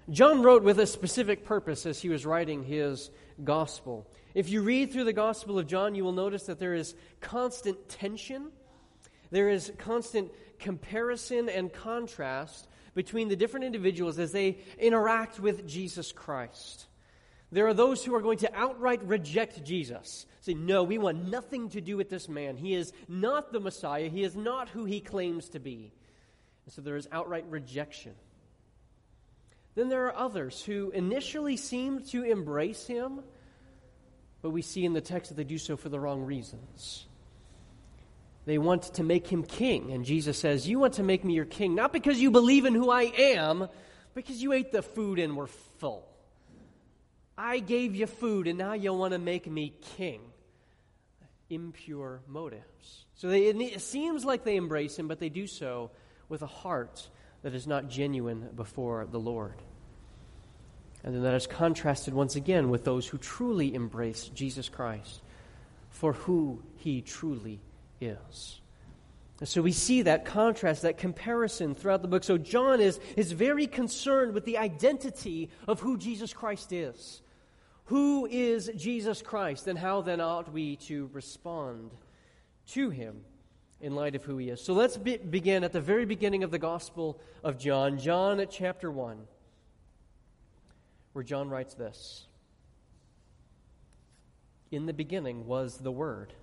John 0.09 0.41
wrote 0.41 0.63
with 0.63 0.79
a 0.79 0.87
specific 0.87 1.45
purpose 1.45 1.85
as 1.85 2.01
he 2.01 2.09
was 2.09 2.25
writing 2.25 2.63
his 2.63 3.11
Gospel. 3.43 4.07
If 4.33 4.49
you 4.49 4.61
read 4.61 4.91
through 4.91 5.03
the 5.03 5.13
Gospel 5.13 5.59
of 5.59 5.67
John, 5.67 5.95
you 5.95 6.03
will 6.03 6.11
notice 6.11 6.43
that 6.43 6.59
there 6.59 6.73
is 6.73 6.95
constant 7.19 7.87
tension, 7.87 8.47
there 9.31 9.49
is 9.49 9.71
constant 9.77 10.31
comparison 10.59 11.49
and 11.49 11.73
contrast 11.73 12.67
between 12.93 13.29
the 13.29 13.35
different 13.35 13.65
individuals 13.65 14.19
as 14.19 14.31
they 14.31 14.57
interact 14.77 15.39
with 15.39 15.67
Jesus 15.67 16.11
Christ. 16.11 16.87
There 17.51 17.67
are 17.67 17.73
those 17.73 18.03
who 18.03 18.15
are 18.15 18.21
going 18.21 18.37
to 18.39 18.55
outright 18.55 19.03
reject 19.03 19.63
Jesus, 19.63 20.25
say, 20.39 20.53
No, 20.53 20.83
we 20.83 20.97
want 20.97 21.29
nothing 21.29 21.69
to 21.69 21.81
do 21.81 21.97
with 21.97 22.09
this 22.09 22.29
man. 22.29 22.55
He 22.55 22.73
is 22.73 22.93
not 23.09 23.51
the 23.51 23.59
Messiah, 23.59 24.09
he 24.09 24.23
is 24.23 24.35
not 24.35 24.69
who 24.69 24.85
he 24.85 25.01
claims 25.01 25.49
to 25.49 25.59
be. 25.59 25.93
And 26.65 26.73
so 26.73 26.81
there 26.81 26.95
is 26.95 27.07
outright 27.11 27.45
rejection. 27.49 28.13
Then 29.75 29.89
there 29.89 30.05
are 30.07 30.15
others 30.15 30.61
who 30.61 30.91
initially 30.91 31.57
seem 31.57 32.03
to 32.05 32.23
embrace 32.23 32.85
him, 32.87 33.21
but 34.41 34.49
we 34.49 34.61
see 34.61 34.85
in 34.85 34.93
the 34.93 35.01
text 35.01 35.29
that 35.29 35.35
they 35.35 35.43
do 35.43 35.57
so 35.57 35.77
for 35.77 35.89
the 35.89 35.99
wrong 35.99 36.23
reasons. 36.23 37.05
They 38.45 38.57
want 38.57 38.83
to 38.95 39.03
make 39.03 39.27
him 39.27 39.43
king, 39.43 39.91
and 39.91 40.03
Jesus 40.03 40.37
says, 40.37 40.67
You 40.67 40.79
want 40.79 40.95
to 40.95 41.03
make 41.03 41.23
me 41.23 41.33
your 41.33 41.45
king, 41.45 41.75
not 41.75 41.93
because 41.93 42.19
you 42.19 42.31
believe 42.31 42.65
in 42.65 42.73
who 42.73 42.89
I 42.89 43.03
am, 43.03 43.67
because 44.15 44.41
you 44.41 44.53
ate 44.53 44.71
the 44.71 44.81
food 44.81 45.19
and 45.19 45.37
were 45.37 45.47
full. 45.47 46.07
I 47.37 47.59
gave 47.59 47.95
you 47.95 48.07
food, 48.07 48.47
and 48.47 48.57
now 48.57 48.73
you 48.73 48.93
want 48.93 49.13
to 49.13 49.19
make 49.19 49.49
me 49.49 49.73
king. 49.97 50.21
Impure 51.49 52.21
motives. 52.27 53.05
So 53.15 53.27
they, 53.29 53.47
it 53.47 53.81
seems 53.81 54.25
like 54.25 54.43
they 54.43 54.55
embrace 54.55 54.97
him, 54.97 55.07
but 55.07 55.19
they 55.19 55.29
do 55.29 55.45
so 55.45 55.91
with 56.29 56.41
a 56.41 56.47
heart 56.47 57.07
that 57.43 57.53
is 57.53 57.67
not 57.67 57.89
genuine 57.89 58.49
before 58.55 59.05
the 59.09 59.19
Lord. 59.19 59.55
And 61.03 61.15
then 61.15 61.23
that 61.23 61.33
is 61.33 61.47
contrasted 61.47 62.13
once 62.13 62.35
again 62.35 62.69
with 62.69 62.83
those 62.83 63.07
who 63.07 63.17
truly 63.17 63.73
embrace 63.73 64.29
Jesus 64.33 64.69
Christ 64.69 65.21
for 65.89 66.13
who 66.13 66.61
he 66.77 67.01
truly 67.01 67.59
is. 68.01 68.59
And 69.39 69.47
so 69.47 69.61
we 69.61 69.71
see 69.71 70.03
that 70.03 70.25
contrast, 70.25 70.83
that 70.83 70.97
comparison 70.97 71.73
throughout 71.73 72.01
the 72.01 72.07
book. 72.07 72.23
So 72.23 72.37
John 72.37 72.79
is, 72.79 72.99
is 73.15 73.31
very 73.31 73.65
concerned 73.65 74.33
with 74.33 74.45
the 74.45 74.57
identity 74.57 75.49
of 75.67 75.79
who 75.79 75.97
Jesus 75.97 76.33
Christ 76.33 76.71
is. 76.71 77.21
Who 77.85 78.27
is 78.27 78.69
Jesus 78.75 79.21
Christ, 79.21 79.67
and 79.67 79.77
how 79.77 80.01
then 80.01 80.21
ought 80.21 80.51
we 80.51 80.75
to 80.77 81.09
respond 81.13 81.91
to 82.67 82.89
him? 82.89 83.21
in 83.81 83.95
light 83.95 84.15
of 84.15 84.23
who 84.23 84.37
he 84.37 84.49
is. 84.49 84.63
So 84.63 84.73
let's 84.73 84.95
be, 84.95 85.17
begin 85.17 85.63
at 85.63 85.73
the 85.73 85.81
very 85.81 86.05
beginning 86.05 86.43
of 86.43 86.51
the 86.51 86.59
Gospel 86.59 87.19
of 87.43 87.57
John, 87.57 87.97
John 87.97 88.39
at 88.39 88.51
chapter 88.51 88.91
1, 88.91 89.17
where 91.13 91.23
John 91.23 91.49
writes 91.49 91.73
this 91.73 92.25
In 94.69 94.85
the 94.85 94.93
beginning 94.93 95.47
was 95.47 95.77
the 95.77 95.91
Word, 95.91 96.33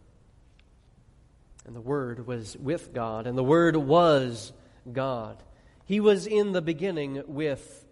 and 1.68 1.76
the 1.76 1.80
Word 1.80 2.26
was 2.26 2.56
with 2.56 2.92
God, 2.92 3.26
and 3.26 3.38
the 3.38 3.44
Word 3.44 3.76
was 3.76 4.52
God. 4.90 5.40
He 5.84 6.00
was 6.00 6.26
in 6.26 6.52
the 6.52 6.62
beginning 6.62 7.22
with 7.26 7.86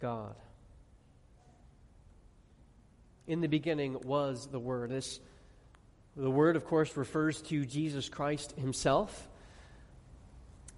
God. 0.00 0.36
In 3.26 3.40
the 3.40 3.48
beginning 3.48 3.96
was 4.04 4.46
the 4.46 4.60
Word. 4.60 4.90
This 4.90 5.18
the 6.16 6.30
word, 6.30 6.56
of 6.56 6.64
course, 6.64 6.96
refers 6.96 7.42
to 7.42 7.66
Jesus 7.66 8.08
Christ 8.08 8.52
himself. 8.52 9.28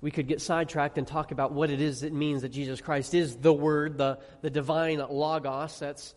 We 0.00 0.10
could 0.10 0.26
get 0.26 0.40
sidetracked 0.40 0.98
and 0.98 1.06
talk 1.06 1.30
about 1.30 1.52
what 1.52 1.70
it 1.70 1.80
is 1.80 2.00
that 2.00 2.12
means 2.12 2.42
that 2.42 2.48
Jesus 2.48 2.80
Christ 2.80 3.14
is 3.14 3.36
the 3.36 3.52
Word, 3.52 3.98
the, 3.98 4.18
the 4.42 4.50
divine 4.50 4.98
Logos. 4.98 5.78
That's 5.78 6.14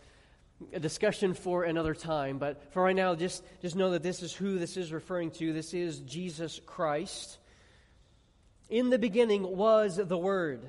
a 0.73 0.79
discussion 0.79 1.33
for 1.33 1.63
another 1.63 1.93
time. 1.93 2.37
But 2.37 2.73
for 2.73 2.83
right 2.83 2.95
now, 2.95 3.15
just, 3.15 3.43
just 3.61 3.75
know 3.75 3.91
that 3.91 4.03
this 4.03 4.21
is 4.21 4.33
who 4.33 4.59
this 4.59 4.77
is 4.77 4.91
referring 4.91 5.31
to. 5.31 5.53
This 5.53 5.73
is 5.73 5.99
Jesus 5.99 6.59
Christ. 6.65 7.37
In 8.69 8.89
the 8.89 8.99
beginning 8.99 9.43
was 9.43 9.97
the 9.97 10.17
Word. 10.17 10.65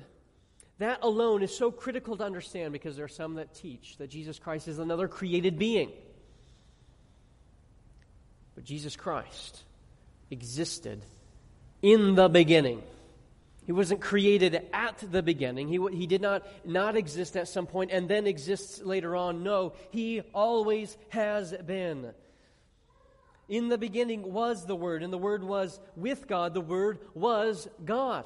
That 0.79 0.99
alone 1.01 1.43
is 1.43 1.55
so 1.55 1.71
critical 1.71 2.17
to 2.17 2.23
understand 2.23 2.73
because 2.73 2.95
there 2.95 3.05
are 3.05 3.09
some 3.09 3.35
that 3.35 3.53
teach 3.53 3.97
that 3.97 4.09
Jesus 4.09 4.39
Christ 4.39 4.67
is 4.67 4.79
another 4.79 5.07
created 5.07 5.57
being. 5.57 5.91
But 8.55 8.63
Jesus 8.63 8.95
Christ 8.95 9.61
existed 10.29 11.05
in 11.81 12.15
the 12.15 12.27
beginning. 12.27 12.81
He 13.65 13.71
wasn't 13.71 14.01
created 14.01 14.67
at 14.73 15.03
the 15.11 15.23
beginning. 15.23 15.67
He, 15.67 15.79
he 15.95 16.07
did 16.07 16.21
not 16.21 16.45
not 16.65 16.97
exist 16.97 17.37
at 17.37 17.47
some 17.47 17.65
point 17.65 17.91
and 17.91 18.09
then 18.09 18.27
exists 18.27 18.81
later 18.81 19.15
on. 19.15 19.43
No, 19.43 19.73
he 19.91 20.21
always 20.33 20.97
has 21.09 21.53
been. 21.65 22.11
In 23.47 23.69
the 23.69 23.77
beginning 23.77 24.33
was 24.33 24.65
the 24.65 24.75
Word, 24.75 25.03
and 25.03 25.11
the 25.11 25.17
Word 25.17 25.43
was 25.43 25.79
with 25.95 26.27
God. 26.27 26.53
The 26.53 26.61
Word 26.61 26.99
was 27.13 27.67
God. 27.83 28.25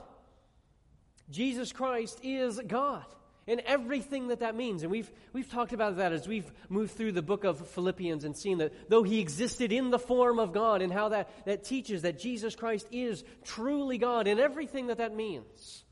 Jesus 1.29 1.72
Christ 1.72 2.20
is 2.24 2.60
God 2.65 3.06
and 3.48 3.62
everything 3.62 4.27
that 4.27 4.42
that 4.42 4.56
means. 4.56 4.84
And 4.84 4.92
we've, 4.92 5.10
we've 5.34 5.50
talked 5.50 5.74
about 5.74 5.98
that 5.98 6.12
as 6.12 6.27
we've 6.27 6.51
moved 6.70 6.92
through 6.92 7.13
the 7.13 7.22
book 7.22 7.44
of 7.44 7.66
Philippians 7.70 8.24
and 8.24 8.36
seen 8.36 8.58
that 8.58 8.89
though 8.89 9.04
he 9.04 9.20
existed 9.20 9.72
in 9.72 9.89
the 9.89 10.00
form 10.00 10.39
of 10.39 10.54
God 10.54 10.82
and 10.82 10.92
how 10.92 11.10
that, 11.10 11.30
that 11.46 11.63
teaches 11.63 12.01
that 12.01 12.20
Jesus 12.20 12.56
Christ 12.56 12.88
is 12.92 13.24
truly 13.44 13.98
God 13.98 14.27
and 14.27 14.39
everything 14.39 14.88
that 14.88 14.98
that 14.98 15.16
means. 15.16 15.84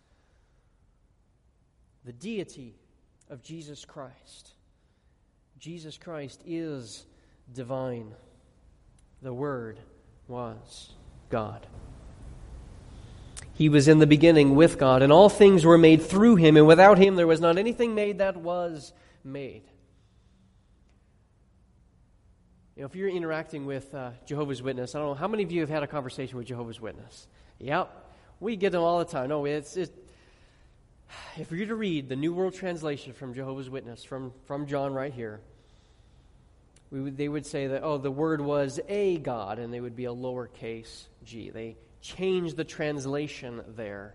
The 2.04 2.14
deity 2.14 2.76
of 3.30 3.42
Jesus 3.42 3.86
Christ. 3.86 4.52
Jesus 5.58 5.98
Christ 5.98 6.42
is 6.46 7.06
divine. 7.52 8.14
The 9.22 9.34
Word 9.34 9.80
was 10.28 10.92
God. 11.30 11.66
He 13.56 13.70
was 13.70 13.88
in 13.88 14.00
the 14.00 14.08
beginning 14.08 14.56
with 14.56 14.78
God, 14.78 15.02
and 15.02 15.14
all 15.14 15.30
things 15.30 15.64
were 15.64 15.78
made 15.78 16.02
through 16.02 16.36
him, 16.36 16.58
and 16.58 16.68
without 16.68 16.98
him 16.98 17.16
there 17.16 17.26
was 17.26 17.40
not 17.40 17.58
anything 17.58 17.96
made 17.96 18.18
that 18.18 18.36
was 18.36 18.92
made. 19.24 19.64
You 22.76 22.82
know, 22.82 22.88
if 22.88 22.96
you're 22.96 23.08
interacting 23.08 23.66
with 23.66 23.96
uh, 23.96 24.12
Jehovah's 24.26 24.62
Witness, 24.62 24.94
I 24.94 25.00
don't 25.00 25.08
know 25.08 25.14
how 25.14 25.30
many 25.30 25.44
of 25.44 25.54
you 25.54 25.62
have 25.62 25.70
had 25.70 25.84
a 25.84 25.88
conversation 25.88 26.38
with 26.38 26.48
Jehovah's 26.48 26.82
Witness. 26.82 27.28
Yep, 27.60 27.90
we 28.42 28.58
get 28.58 28.74
them 28.74 28.82
all 28.82 29.00
the 29.00 29.06
time. 29.06 29.30
No, 29.30 29.46
it's, 29.46 29.78
if 29.78 29.90
you're 31.50 31.68
to 31.68 31.76
read 31.76 32.10
the 32.10 32.18
New 32.18 32.34
World 32.34 32.56
Translation 32.56 33.14
from 33.14 33.34
Jehovah's 33.34 33.70
Witness 33.70 34.04
from 34.04 34.34
from 34.48 34.68
John 34.68 34.94
right 34.94 35.14
here, 35.14 35.40
we 36.92 37.00
would, 37.00 37.16
they 37.16 37.30
would 37.30 37.46
say 37.46 37.68
that 37.68 37.84
oh, 37.84 37.98
the 37.98 38.12
word 38.12 38.42
was 38.42 38.82
a 38.90 39.18
God, 39.18 39.60
and 39.60 39.74
they 39.74 39.80
would 39.80 39.96
be 39.96 40.06
a 40.06 40.14
lowercase 40.14 41.06
g. 41.24 41.52
They 41.52 41.78
change 42.06 42.54
the 42.54 42.64
translation 42.64 43.64
there, 43.76 44.14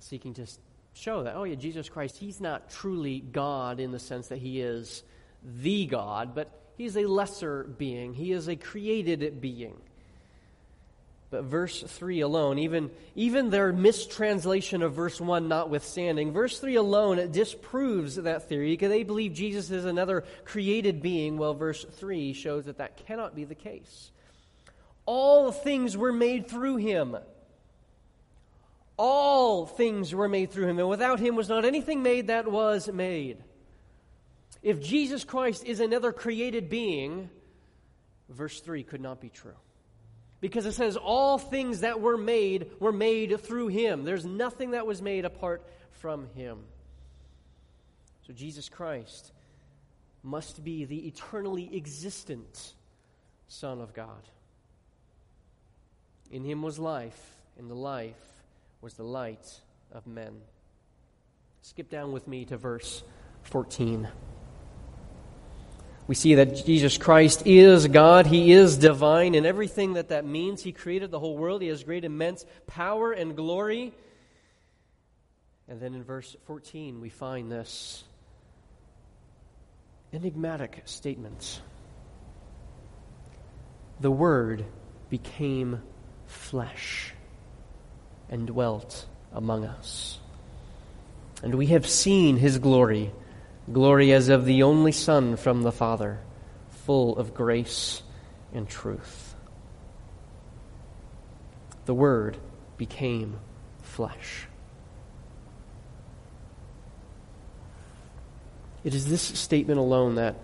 seeking 0.00 0.34
to 0.34 0.46
show 0.92 1.22
that, 1.22 1.36
oh, 1.36 1.44
yeah, 1.44 1.54
Jesus 1.54 1.88
Christ, 1.88 2.16
he's 2.16 2.40
not 2.40 2.68
truly 2.68 3.20
God 3.20 3.78
in 3.78 3.92
the 3.92 3.98
sense 4.00 4.28
that 4.28 4.38
he 4.38 4.60
is 4.60 5.04
the 5.44 5.86
God, 5.86 6.34
but 6.34 6.50
he's 6.76 6.96
a 6.96 7.06
lesser 7.06 7.64
being, 7.64 8.12
he 8.12 8.32
is 8.32 8.48
a 8.48 8.56
created 8.56 9.40
being. 9.40 9.76
But 11.30 11.44
verse 11.44 11.82
3 11.82 12.20
alone, 12.20 12.58
even, 12.58 12.90
even 13.14 13.48
their 13.48 13.72
mistranslation 13.72 14.82
of 14.82 14.92
verse 14.92 15.18
1 15.18 15.48
notwithstanding, 15.48 16.32
verse 16.32 16.58
3 16.58 16.74
alone 16.74 17.18
it 17.18 17.32
disproves 17.32 18.16
that 18.16 18.50
theory 18.50 18.72
because 18.72 18.90
they 18.90 19.02
believe 19.02 19.32
Jesus 19.32 19.70
is 19.70 19.86
another 19.86 20.24
created 20.44 21.00
being. 21.00 21.38
Well, 21.38 21.54
verse 21.54 21.86
3 21.92 22.34
shows 22.34 22.66
that 22.66 22.78
that 22.78 23.06
cannot 23.06 23.34
be 23.34 23.44
the 23.44 23.54
case. 23.54 24.10
All 25.04 25.52
things 25.52 25.96
were 25.96 26.12
made 26.12 26.48
through 26.48 26.76
him. 26.76 27.16
All 28.96 29.66
things 29.66 30.14
were 30.14 30.28
made 30.28 30.50
through 30.50 30.68
him, 30.68 30.78
and 30.78 30.88
without 30.88 31.18
him 31.18 31.34
was 31.34 31.48
not 31.48 31.64
anything 31.64 32.02
made 32.02 32.28
that 32.28 32.50
was 32.50 32.88
made. 32.88 33.38
If 34.62 34.80
Jesus 34.80 35.24
Christ 35.24 35.64
is 35.64 35.80
another 35.80 36.12
created 36.12 36.68
being, 36.70 37.30
verse 38.28 38.60
3 38.60 38.84
could 38.84 39.00
not 39.00 39.20
be 39.20 39.28
true. 39.28 39.56
Because 40.40 40.66
it 40.66 40.72
says, 40.72 40.96
all 40.96 41.38
things 41.38 41.80
that 41.80 42.00
were 42.00 42.16
made 42.16 42.70
were 42.80 42.92
made 42.92 43.40
through 43.40 43.68
him. 43.68 44.04
There's 44.04 44.24
nothing 44.24 44.72
that 44.72 44.86
was 44.86 45.00
made 45.00 45.24
apart 45.24 45.64
from 45.92 46.26
him. 46.34 46.58
So 48.26 48.32
Jesus 48.32 48.68
Christ 48.68 49.32
must 50.22 50.62
be 50.62 50.84
the 50.84 51.06
eternally 51.06 51.70
existent 51.74 52.74
Son 53.48 53.80
of 53.80 53.94
God. 53.94 54.28
In 56.32 56.44
him 56.44 56.62
was 56.62 56.78
life, 56.78 57.36
and 57.58 57.70
the 57.70 57.74
life 57.74 58.16
was 58.80 58.94
the 58.94 59.04
light 59.04 59.60
of 59.92 60.06
men. 60.06 60.40
Skip 61.60 61.90
down 61.90 62.10
with 62.10 62.26
me 62.26 62.46
to 62.46 62.56
verse 62.56 63.04
14. 63.42 64.08
We 66.08 66.14
see 66.14 66.36
that 66.36 66.64
Jesus 66.64 66.98
Christ 66.98 67.46
is 67.46 67.86
God. 67.86 68.26
He 68.26 68.50
is 68.50 68.78
divine 68.78 69.34
in 69.34 69.46
everything 69.46 69.92
that 69.92 70.08
that 70.08 70.24
means. 70.24 70.62
He 70.62 70.72
created 70.72 71.10
the 71.10 71.20
whole 71.20 71.36
world. 71.36 71.62
He 71.62 71.68
has 71.68 71.84
great, 71.84 72.04
immense 72.04 72.44
power 72.66 73.12
and 73.12 73.36
glory. 73.36 73.92
And 75.68 75.80
then 75.80 75.94
in 75.94 76.02
verse 76.02 76.34
14, 76.46 77.00
we 77.00 77.10
find 77.10 77.52
this 77.52 78.04
enigmatic 80.12 80.82
statement 80.86 81.60
The 84.00 84.10
Word 84.10 84.64
became 85.08 85.82
flesh 86.32 87.14
and 88.28 88.46
dwelt 88.46 89.06
among 89.32 89.64
us. 89.64 90.18
And 91.42 91.54
we 91.54 91.66
have 91.68 91.86
seen 91.86 92.36
his 92.36 92.58
glory, 92.58 93.12
glory 93.72 94.12
as 94.12 94.28
of 94.28 94.44
the 94.44 94.62
only 94.62 94.92
Son 94.92 95.36
from 95.36 95.62
the 95.62 95.72
Father, 95.72 96.20
full 96.84 97.16
of 97.18 97.34
grace 97.34 98.02
and 98.52 98.68
truth. 98.68 99.34
The 101.84 101.94
Word 101.94 102.36
became 102.76 103.38
flesh. 103.82 104.46
It 108.84 108.94
is 108.94 109.06
this 109.06 109.22
statement 109.22 109.78
alone 109.78 110.16
that 110.16 110.36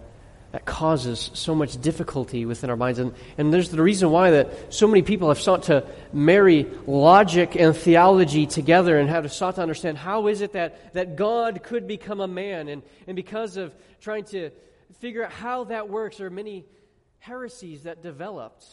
that 0.53 0.65
causes 0.65 1.31
so 1.35 1.55
much 1.55 1.81
difficulty 1.81 2.47
within 2.47 2.71
our 2.71 2.77
minds. 2.77 2.99
And, 2.99 3.13
and 3.37 3.53
there's 3.53 3.69
the 3.69 3.83
reason 3.83 4.11
why 4.11 4.31
that 4.31 4.73
so 4.73 4.87
many 4.87 5.03
people 5.03 5.29
have 5.29 5.41
sought 5.41 5.65
to 5.65 5.85
marry 6.13 6.67
logic 6.87 7.55
and 7.55 7.77
theology 7.77 8.47
together 8.47 8.99
and 8.99 9.11
have 9.11 9.31
sought 9.31 9.57
to 9.57 9.63
understand 9.63 9.99
how 9.99 10.27
is 10.29 10.41
it 10.41 10.55
that, 10.55 10.95
that 10.95 11.17
God 11.17 11.63
could 11.63 11.87
become 11.87 12.21
a 12.21 12.29
man. 12.29 12.69
And, 12.69 12.83
and 13.07 13.15
because 13.15 13.59
of 13.59 13.75
trying 14.01 14.25
to 14.27 14.51
figure 15.01 15.25
out 15.25 15.33
how 15.33 15.65
that 15.65 15.91
works, 15.91 16.17
there 16.17 16.27
are 16.27 16.31
many 16.31 16.65
heresies 17.19 17.83
that 17.83 18.03
developed 18.03 18.65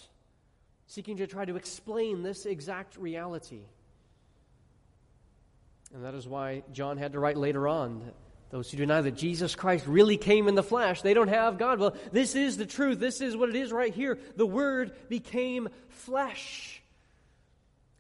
seeking 0.88 1.18
to 1.18 1.28
try 1.28 1.44
to 1.44 1.58
explain 1.58 2.24
this 2.24 2.46
exact 2.46 2.96
reality. 2.96 3.64
And 5.94 6.06
that 6.06 6.14
is 6.14 6.28
why 6.28 6.64
John 6.72 6.98
had 6.98 7.14
to 7.14 7.20
write 7.20 7.38
later 7.38 7.68
on 7.68 8.12
those 8.52 8.70
who 8.70 8.78
deny 8.78 9.02
that 9.02 9.16
Jesus 9.16 9.56
Christ 9.56 9.86
really 9.88 10.18
came 10.18 10.48
in 10.48 10.56
the 10.56 10.64
flesh, 10.64 11.02
they 11.02 11.14
don't 11.14 11.28
have 11.28 11.58
God. 11.58 11.80
Well, 11.80 11.96
this 12.12 12.36
is 12.36 12.58
the 12.58 12.66
truth. 12.66 13.00
This 13.00 13.22
is 13.22 13.36
what 13.36 13.50
it 13.50 13.56
is 13.56 13.72
right 13.72 13.94
here. 13.94 14.20
The 14.36 14.46
Word 14.46 14.94
became 15.10 15.70
flesh, 15.90 16.82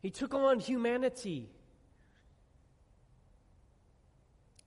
He 0.01 0.11
took 0.11 0.33
on 0.33 0.59
humanity 0.59 1.49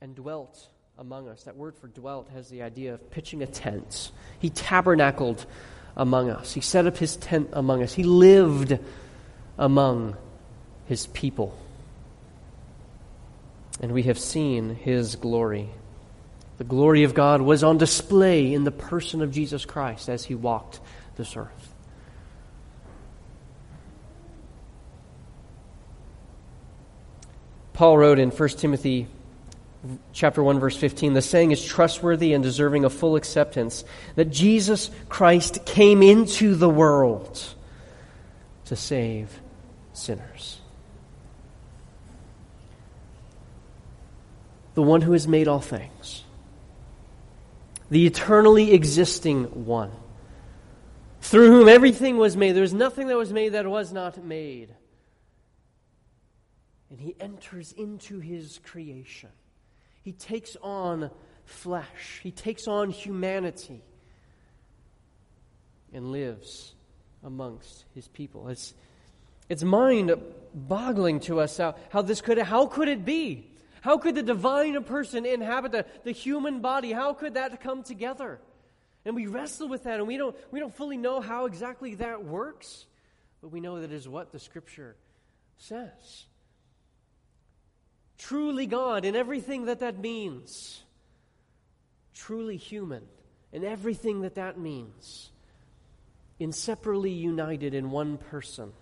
and 0.01 0.15
dwelt 0.15 0.69
among 0.97 1.29
us. 1.29 1.45
That 1.45 1.57
word 1.57 1.77
for 1.77 1.89
dwelt 1.89 2.29
has 2.31 2.49
the 2.49 2.63
idea 2.63 2.95
of 2.95 3.11
pitching 3.11 3.43
a 3.43 3.47
tent. 3.47 4.13
He 4.39 4.51
tabernacled 4.51 5.45
among 5.97 6.31
us, 6.31 6.53
He 6.53 6.61
set 6.61 6.87
up 6.87 6.97
His 6.97 7.17
tent 7.17 7.51
among 7.53 7.83
us, 7.83 7.93
He 7.95 8.03
lived 8.03 8.79
among 9.57 10.17
His 10.87 11.07
people 11.09 11.59
and 13.81 13.93
we 13.93 14.05
have 14.05 14.19
seen 14.19 14.75
his 14.75 15.17
glory. 15.17 15.71
The 16.59 16.65
glory 16.65 17.05
of 17.05 17.15
God 17.15 17.41
was 17.41 17.63
on 17.63 17.79
display 17.79 18.53
in 18.53 18.65
the 18.65 18.73
person 18.73 19.23
of 19.23 19.31
Jesus 19.31 19.65
Christ 19.65 20.09
as 20.09 20.25
he 20.25 20.35
walked 20.35 20.81
this 21.17 21.37
earth. 21.37 21.75
Paul 27.73 27.97
wrote 27.97 28.19
in 28.19 28.31
1 28.31 28.49
Timothy 28.51 29.07
chapter 30.13 30.43
1 30.43 30.59
verse 30.59 30.77
15 30.77 31.13
the 31.13 31.23
saying 31.23 31.53
is 31.53 31.65
trustworthy 31.65 32.33
and 32.33 32.43
deserving 32.43 32.85
of 32.85 32.93
full 32.93 33.15
acceptance 33.15 33.85
that 34.17 34.27
Jesus 34.27 34.91
Christ 35.09 35.65
came 35.65 36.03
into 36.03 36.57
the 36.57 36.69
world 36.69 37.41
to 38.65 38.75
save 38.75 39.41
sinners. 39.93 40.58
The 44.79 44.83
one 44.83 45.03
who 45.03 45.11
has 45.11 45.27
made 45.27 45.49
all 45.49 45.59
things, 45.59 46.23
the 47.91 48.07
eternally 48.07 48.73
existing 48.73 49.65
one, 49.65 49.91
through 51.21 51.49
whom 51.49 51.69
everything 51.69 52.17
was 52.17 52.37
made. 52.37 52.53
There 52.53 52.63
was 52.63 52.73
nothing 52.73 53.09
that 53.09 53.17
was 53.17 53.33
made 53.33 53.55
that 53.55 53.67
was 53.67 53.93
not 53.93 54.23
made. 54.23 54.73
and 56.91 57.01
he 57.01 57.17
enters 57.19 57.73
into 57.73 58.21
his 58.21 58.61
creation. 58.63 59.31
He 60.05 60.13
takes 60.13 60.57
on 60.63 61.11
flesh, 61.45 62.21
he 62.23 62.31
takes 62.31 62.69
on 62.69 62.91
humanity, 62.91 63.83
and 65.93 66.13
lives 66.13 66.73
amongst 67.25 67.85
his 67.97 68.07
people. 68.07 68.47
It's, 68.47 68.75
it's 69.49 69.65
mind 69.65 70.13
boggling 70.55 71.19
to 71.23 71.41
us 71.41 71.57
how, 71.57 71.75
how 71.91 72.03
this 72.03 72.21
could 72.21 72.39
how 72.39 72.67
could 72.67 72.87
it 72.87 73.05
be? 73.05 73.48
How 73.81 73.99
could 73.99 74.15
the 74.15 74.23
divine 74.23 74.83
person 74.85 75.27
inhabit 75.27 75.73
the, 75.73 75.87
the 76.05 76.13
human 76.13 76.61
body? 76.61 76.93
How 76.93 77.13
could 77.13 77.35
that 77.35 77.61
come 77.61 77.83
together? 77.83 78.41
And 79.05 79.15
we 79.15 79.27
wrestle 79.27 79.69
with 79.69 79.85
that, 79.85 79.99
and 79.99 80.09
we 80.09 80.17
don't, 80.17 80.37
we 80.51 80.61
don't 80.61 80.75
fully 80.75 80.97
know 80.97 81.21
how 81.21 81.47
exactly 81.47 81.95
that 81.97 82.25
works, 82.25 82.87
but 83.41 83.49
we 83.49 83.61
know 83.61 83.81
that 83.81 83.93
is 83.93 84.09
what 84.09 84.33
the 84.33 84.39
Scripture 84.39 84.97
says. 85.57 86.27
Truly 88.19 88.67
God 88.67 89.05
in 89.05 89.15
everything 89.15 89.67
that 89.67 89.81
that 89.81 89.99
means, 89.99 90.83
truly 92.15 92.57
human 92.57 93.03
in 93.53 93.65
everything 93.65 94.23
that 94.23 94.35
that 94.35 94.59
means, 94.59 95.31
inseparably 96.39 97.11
united 97.11 97.75
in 97.75 97.91
one 97.91 98.19
person, 98.19 98.73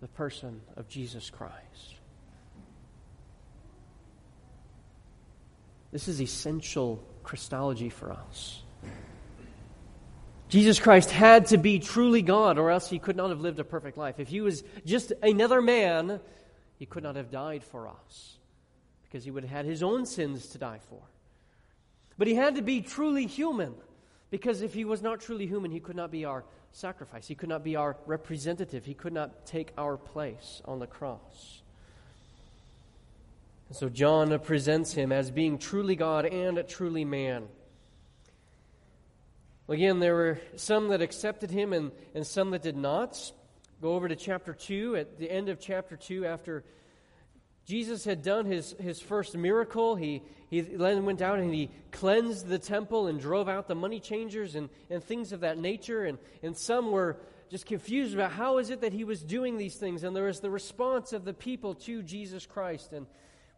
the 0.00 0.08
person 0.08 0.60
of 0.76 0.88
Jesus 0.88 1.30
Christ. 1.30 1.96
This 5.92 6.08
is 6.08 6.20
essential 6.20 7.04
Christology 7.22 7.90
for 7.90 8.10
us. 8.10 8.62
Jesus 10.48 10.78
Christ 10.78 11.10
had 11.10 11.46
to 11.46 11.58
be 11.58 11.78
truly 11.78 12.20
God, 12.20 12.58
or 12.58 12.70
else 12.70 12.90
he 12.90 12.98
could 12.98 13.16
not 13.16 13.30
have 13.30 13.40
lived 13.40 13.58
a 13.58 13.64
perfect 13.64 13.96
life. 13.96 14.18
If 14.18 14.28
he 14.28 14.40
was 14.40 14.64
just 14.84 15.12
another 15.22 15.62
man, 15.62 16.20
he 16.78 16.86
could 16.86 17.02
not 17.02 17.16
have 17.16 17.30
died 17.30 17.62
for 17.62 17.88
us, 17.88 18.36
because 19.04 19.24
he 19.24 19.30
would 19.30 19.44
have 19.44 19.50
had 19.50 19.64
his 19.64 19.82
own 19.82 20.04
sins 20.04 20.48
to 20.48 20.58
die 20.58 20.80
for. 20.90 21.00
But 22.18 22.26
he 22.26 22.34
had 22.34 22.56
to 22.56 22.62
be 22.62 22.82
truly 22.82 23.26
human, 23.26 23.74
because 24.30 24.60
if 24.60 24.74
he 24.74 24.84
was 24.84 25.00
not 25.00 25.20
truly 25.20 25.46
human, 25.46 25.70
he 25.70 25.80
could 25.80 25.96
not 25.96 26.10
be 26.10 26.26
our 26.26 26.44
sacrifice. 26.70 27.26
He 27.26 27.34
could 27.34 27.48
not 27.48 27.64
be 27.64 27.76
our 27.76 27.96
representative. 28.06 28.84
He 28.84 28.94
could 28.94 29.12
not 29.12 29.46
take 29.46 29.72
our 29.78 29.96
place 29.96 30.60
on 30.66 30.80
the 30.80 30.86
cross. 30.86 31.61
So 33.72 33.88
John 33.88 34.38
presents 34.40 34.92
him 34.92 35.12
as 35.12 35.30
being 35.30 35.56
truly 35.56 35.96
God 35.96 36.26
and 36.26 36.62
truly 36.68 37.06
man. 37.06 37.48
Again, 39.66 39.98
there 39.98 40.14
were 40.14 40.40
some 40.56 40.88
that 40.88 41.00
accepted 41.00 41.50
him 41.50 41.72
and, 41.72 41.90
and 42.14 42.26
some 42.26 42.50
that 42.50 42.60
did 42.60 42.76
not. 42.76 43.32
Go 43.80 43.94
over 43.94 44.08
to 44.08 44.16
chapter 44.16 44.52
2. 44.52 44.96
At 44.96 45.18
the 45.18 45.30
end 45.30 45.48
of 45.48 45.58
chapter 45.58 45.96
2, 45.96 46.26
after 46.26 46.64
Jesus 47.64 48.04
had 48.04 48.22
done 48.22 48.44
his, 48.44 48.74
his 48.78 49.00
first 49.00 49.34
miracle, 49.34 49.96
he, 49.96 50.22
he 50.50 50.60
then 50.60 51.06
went 51.06 51.22
out 51.22 51.38
and 51.38 51.54
he 51.54 51.70
cleansed 51.92 52.48
the 52.48 52.58
temple 52.58 53.06
and 53.06 53.18
drove 53.18 53.48
out 53.48 53.68
the 53.68 53.74
money 53.74 54.00
changers 54.00 54.54
and, 54.54 54.68
and 54.90 55.02
things 55.02 55.32
of 55.32 55.40
that 55.40 55.56
nature. 55.56 56.04
And, 56.04 56.18
and 56.42 56.54
some 56.54 56.90
were 56.90 57.16
just 57.48 57.64
confused 57.64 58.12
about 58.12 58.32
how 58.32 58.58
is 58.58 58.68
it 58.68 58.82
that 58.82 58.92
he 58.92 59.04
was 59.04 59.22
doing 59.22 59.56
these 59.56 59.76
things. 59.76 60.02
And 60.02 60.14
there 60.14 60.24
was 60.24 60.40
the 60.40 60.50
response 60.50 61.14
of 61.14 61.24
the 61.24 61.32
people 61.32 61.74
to 61.76 62.02
Jesus 62.02 62.44
Christ. 62.44 62.92
And 62.92 63.06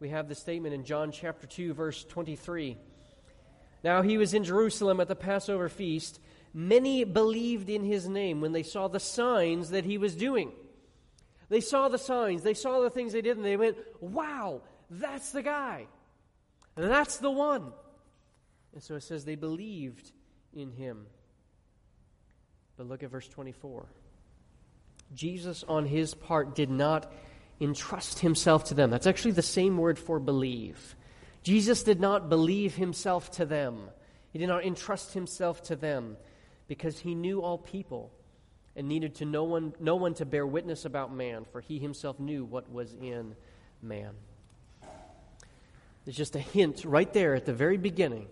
we 0.01 0.09
have 0.11 0.29
the 0.29 0.35
statement 0.35 0.75
in 0.75 0.85
John 0.85 1.13
chapter 1.13 1.47
2, 1.47 1.75
verse 1.75 2.05
23. 2.05 2.77
Now 3.83 4.03
he 4.03 4.19
was 4.19 4.35
in 4.35 4.45
Jerusalem 4.45 5.01
at 5.01 5.09
the 5.09 5.17
Passover 5.17 5.69
feast. 5.69 6.21
Many 6.53 7.05
believed 7.05 7.69
in 7.69 7.85
his 7.85 8.09
name 8.09 8.41
when 8.41 8.53
they 8.53 8.63
saw 8.63 8.89
the 8.89 9.01
signs 9.01 9.71
that 9.71 9.85
he 9.85 9.99
was 9.99 10.15
doing. 10.15 10.53
They 11.49 11.61
saw 11.61 11.89
the 11.89 11.99
signs, 11.99 12.43
they 12.43 12.55
saw 12.55 12.81
the 12.81 12.91
things 12.91 13.13
they 13.13 13.21
did, 13.21 13.37
and 13.37 13.45
they 13.45 13.57
went, 13.57 13.77
Wow, 14.01 14.63
that's 14.91 15.33
the 15.33 15.43
guy. 15.43 15.87
That's 16.75 17.19
the 17.19 17.31
one. 17.31 17.73
And 18.73 18.83
so 18.83 18.97
it 18.97 19.03
says 19.03 19.25
they 19.25 19.37
believed 19.37 20.11
in 20.53 20.73
him. 20.73 21.07
But 22.77 22.89
look 22.89 23.03
at 23.03 23.11
verse 23.11 23.29
24. 23.29 23.87
Jesus, 25.15 25.65
on 25.69 25.87
his 25.87 26.15
part, 26.15 26.55
did 26.57 26.71
not 26.71 27.13
entrust 27.61 28.21
himself 28.21 28.65
to 28.65 28.75
them. 28.75 28.91
That's 28.91 29.07
actually 29.07 29.33
the 29.33 29.43
same 29.43 29.79
word 29.79 29.99
for 29.99 30.19
believe. 30.19 30.97
Jesus 31.43 31.83
did 31.83 32.01
not 32.01 32.29
believe 32.29 32.75
himself 32.75 33.31
to 33.33 33.45
them, 33.45 33.79
he 34.33 34.39
did 34.39 34.49
not 34.49 34.65
entrust 34.65 35.15
himself 35.15 35.63
to 35.65 35.77
them 35.77 36.17
because 36.67 36.99
he 36.99 37.15
knew 37.15 37.43
all 37.43 37.59
people 37.59 38.11
and 38.75 38.89
needed 38.89 39.17
to 39.17 39.25
no 39.25 39.45
one, 39.45 39.73
no 39.79 39.95
one 39.95 40.15
to 40.15 40.25
bear 40.25 40.47
witness 40.47 40.85
about 40.85 41.15
man, 41.15 41.45
for 41.53 41.61
he 41.61 41.79
himself 41.79 42.19
knew 42.19 42.45
what 42.45 42.71
was 42.71 42.93
in 42.95 43.37
man. 43.81 44.15
There's 46.05 46.17
just 46.17 46.35
a 46.35 46.41
hint 46.41 46.85
right 46.85 47.13
there 47.13 47.35
at 47.35 47.47
the 47.47 47.53
very 47.53 47.77
beginning 47.77 48.27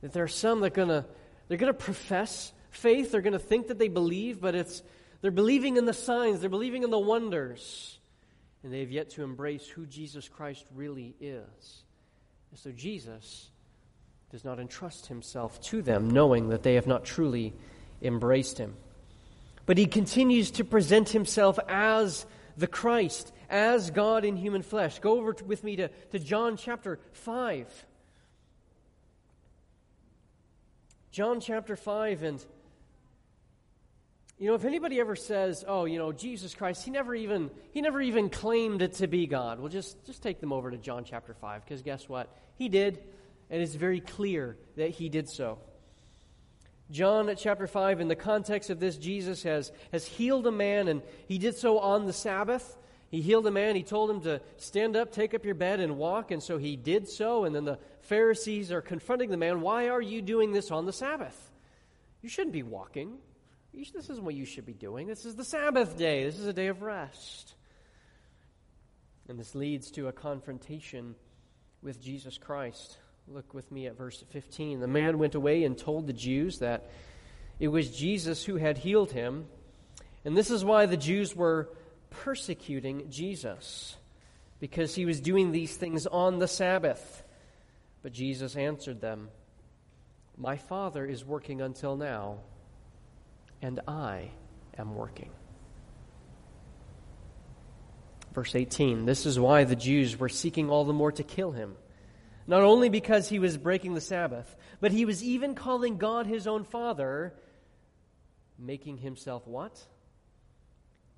that 0.00 0.12
there 0.12 0.24
are 0.24 0.28
some 0.28 0.60
that 0.60 0.66
are 0.66 0.70
gonna 0.70 1.06
they're 1.48 1.58
gonna 1.58 1.74
profess 1.74 2.52
faith, 2.70 3.12
they're 3.12 3.20
gonna 3.20 3.38
think 3.38 3.68
that 3.68 3.78
they 3.78 3.88
believe, 3.88 4.40
but 4.40 4.54
it's 4.54 4.82
they're 5.20 5.30
believing 5.30 5.76
in 5.76 5.84
the 5.84 5.92
signs, 5.92 6.40
they're 6.40 6.48
believing 6.48 6.84
in 6.84 6.90
the 6.90 6.98
wonders 6.98 7.97
and 8.62 8.72
they 8.72 8.80
have 8.80 8.90
yet 8.90 9.10
to 9.10 9.22
embrace 9.22 9.66
who 9.66 9.86
Jesus 9.86 10.28
Christ 10.28 10.64
really 10.74 11.14
is. 11.20 11.84
And 12.50 12.58
so 12.58 12.72
Jesus 12.72 13.50
does 14.30 14.44
not 14.44 14.58
entrust 14.58 15.06
himself 15.06 15.60
to 15.62 15.82
them, 15.82 16.10
knowing 16.10 16.48
that 16.50 16.62
they 16.62 16.74
have 16.74 16.86
not 16.86 17.04
truly 17.04 17.54
embraced 18.02 18.58
him. 18.58 18.74
But 19.66 19.78
he 19.78 19.86
continues 19.86 20.50
to 20.52 20.64
present 20.64 21.10
himself 21.10 21.58
as 21.68 22.26
the 22.56 22.66
Christ, 22.66 23.32
as 23.48 23.90
God 23.90 24.24
in 24.24 24.36
human 24.36 24.62
flesh. 24.62 24.98
Go 24.98 25.18
over 25.18 25.36
with 25.46 25.62
me 25.62 25.76
to, 25.76 25.88
to 26.10 26.18
John 26.18 26.56
chapter 26.56 26.98
5. 27.12 27.86
John 31.10 31.40
chapter 31.40 31.76
5, 31.76 32.22
and 32.22 32.44
you 34.38 34.46
know, 34.46 34.54
if 34.54 34.64
anybody 34.64 35.00
ever 35.00 35.16
says, 35.16 35.64
"Oh, 35.66 35.84
you 35.84 35.98
know, 35.98 36.12
Jesus 36.12 36.54
Christ, 36.54 36.84
he 36.84 36.90
never 36.90 37.14
even 37.14 37.50
he 37.72 37.80
never 37.80 38.00
even 38.00 38.30
claimed 38.30 38.82
it 38.82 38.94
to 38.94 39.06
be 39.06 39.26
God," 39.26 39.58
well, 39.58 39.68
just 39.68 40.04
just 40.06 40.22
take 40.22 40.40
them 40.40 40.52
over 40.52 40.70
to 40.70 40.76
John 40.76 41.04
chapter 41.04 41.34
five, 41.34 41.64
because 41.64 41.82
guess 41.82 42.08
what? 42.08 42.28
He 42.54 42.68
did, 42.68 42.98
and 43.50 43.60
it's 43.60 43.74
very 43.74 44.00
clear 44.00 44.56
that 44.76 44.90
he 44.90 45.08
did 45.08 45.28
so. 45.28 45.58
John 46.90 47.30
chapter 47.36 47.66
5, 47.66 48.00
in 48.00 48.08
the 48.08 48.16
context 48.16 48.70
of 48.70 48.80
this, 48.80 48.96
Jesus 48.96 49.42
has, 49.42 49.72
has 49.92 50.06
healed 50.06 50.46
a 50.46 50.50
man, 50.50 50.88
and 50.88 51.02
he 51.26 51.36
did 51.36 51.54
so 51.54 51.78
on 51.78 52.06
the 52.06 52.14
Sabbath. 52.14 52.78
He 53.10 53.20
healed 53.20 53.46
a 53.46 53.50
man. 53.50 53.76
He 53.76 53.82
told 53.82 54.10
him 54.10 54.22
to 54.22 54.40
stand 54.56 54.96
up, 54.96 55.12
take 55.12 55.34
up 55.34 55.44
your 55.44 55.54
bed, 55.54 55.80
and 55.80 55.98
walk. 55.98 56.30
And 56.30 56.42
so 56.42 56.56
he 56.56 56.76
did 56.76 57.06
so. 57.06 57.44
And 57.44 57.54
then 57.54 57.66
the 57.66 57.78
Pharisees 58.02 58.72
are 58.72 58.80
confronting 58.80 59.30
the 59.30 59.36
man 59.36 59.60
Why 59.60 59.88
are 59.88 60.00
you 60.00 60.22
doing 60.22 60.52
this 60.52 60.70
on 60.70 60.86
the 60.86 60.92
Sabbath? 60.92 61.50
You 62.22 62.28
shouldn't 62.30 62.54
be 62.54 62.62
walking 62.62 63.18
this 63.72 64.10
isn't 64.10 64.24
what 64.24 64.34
you 64.34 64.44
should 64.44 64.66
be 64.66 64.74
doing. 64.74 65.06
This 65.06 65.24
is 65.24 65.36
the 65.36 65.44
Sabbath 65.44 65.96
day. 65.96 66.24
This 66.24 66.38
is 66.38 66.46
a 66.46 66.52
day 66.52 66.68
of 66.68 66.82
rest. 66.82 67.54
And 69.28 69.38
this 69.38 69.54
leads 69.54 69.90
to 69.92 70.08
a 70.08 70.12
confrontation 70.12 71.14
with 71.82 72.02
Jesus 72.02 72.38
Christ. 72.38 72.98
Look 73.28 73.52
with 73.52 73.70
me 73.70 73.86
at 73.86 73.96
verse 73.96 74.24
15. 74.30 74.80
The 74.80 74.86
man 74.86 75.18
went 75.18 75.34
away 75.34 75.64
and 75.64 75.76
told 75.76 76.06
the 76.06 76.12
Jews 76.12 76.60
that 76.60 76.90
it 77.60 77.68
was 77.68 77.96
Jesus 77.96 78.44
who 78.44 78.56
had 78.56 78.78
healed 78.78 79.12
him. 79.12 79.46
And 80.24 80.36
this 80.36 80.50
is 80.50 80.64
why 80.64 80.86
the 80.86 80.96
Jews 80.96 81.36
were 81.36 81.68
persecuting 82.10 83.10
Jesus, 83.10 83.96
because 84.60 84.94
he 84.94 85.04
was 85.04 85.20
doing 85.20 85.52
these 85.52 85.76
things 85.76 86.06
on 86.06 86.38
the 86.38 86.48
Sabbath. 86.48 87.22
But 88.02 88.12
Jesus 88.12 88.56
answered 88.56 89.00
them, 89.00 89.28
My 90.36 90.56
Father 90.56 91.04
is 91.04 91.24
working 91.24 91.60
until 91.60 91.96
now 91.96 92.38
and 93.62 93.80
I 93.86 94.30
am 94.76 94.94
working. 94.94 95.30
Verse 98.34 98.54
18 98.54 99.04
This 99.04 99.26
is 99.26 99.38
why 99.38 99.64
the 99.64 99.76
Jews 99.76 100.18
were 100.18 100.28
seeking 100.28 100.70
all 100.70 100.84
the 100.84 100.92
more 100.92 101.12
to 101.12 101.22
kill 101.22 101.52
him. 101.52 101.76
Not 102.46 102.62
only 102.62 102.88
because 102.88 103.28
he 103.28 103.38
was 103.38 103.58
breaking 103.58 103.94
the 103.94 104.00
Sabbath, 104.00 104.56
but 104.80 104.90
he 104.90 105.04
was 105.04 105.22
even 105.22 105.54
calling 105.54 105.98
God 105.98 106.26
his 106.26 106.46
own 106.46 106.64
Father, 106.64 107.34
making 108.58 108.98
himself 108.98 109.46
what? 109.46 109.78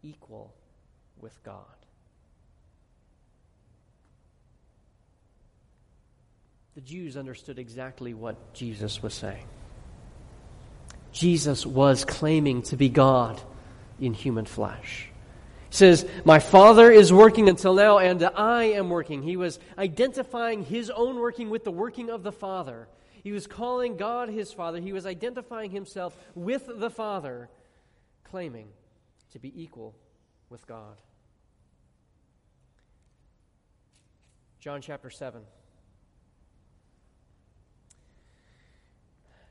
Equal 0.03 0.55
with 1.21 1.41
God. 1.45 1.65
The 6.75 6.81
Jews 6.81 7.17
understood 7.17 7.59
exactly 7.59 8.15
what 8.15 8.55
Jesus 8.55 9.03
was 9.03 9.13
saying. 9.13 9.47
Jesus 11.13 11.67
was 11.67 12.05
claiming 12.05 12.63
to 12.63 12.77
be 12.77 12.89
God 12.89 13.41
in 14.01 14.15
human 14.15 14.45
flesh. 14.45 15.09
He 15.69 15.77
says, 15.77 16.07
My 16.25 16.39
Father 16.39 16.91
is 16.91 17.13
working 17.13 17.49
until 17.49 17.75
now, 17.75 17.99
and 17.99 18.23
I 18.23 18.65
am 18.65 18.91
working. 18.91 19.23
He 19.23 19.37
was 19.37 19.59
identifying 19.79 20.65
his 20.65 20.91
own 20.91 21.17
working 21.17 21.51
with 21.51 21.65
the 21.65 21.71
working 21.71 22.11
of 22.11 22.23
the 22.23 22.33
Father. 22.33 22.89
He 23.23 23.33
was 23.33 23.47
calling 23.47 23.97
God 23.97 24.29
his 24.29 24.53
Father. 24.53 24.81
He 24.81 24.93
was 24.93 25.07
identifying 25.07 25.71
himself 25.71 26.17
with 26.35 26.69
the 26.75 26.91
Father, 26.91 27.49
claiming 28.25 28.69
to 29.33 29.39
be 29.39 29.63
equal 29.63 29.95
with 30.49 30.67
God. 30.67 30.97
John 34.59 34.81
chapter 34.83 35.11
7. 35.11 35.43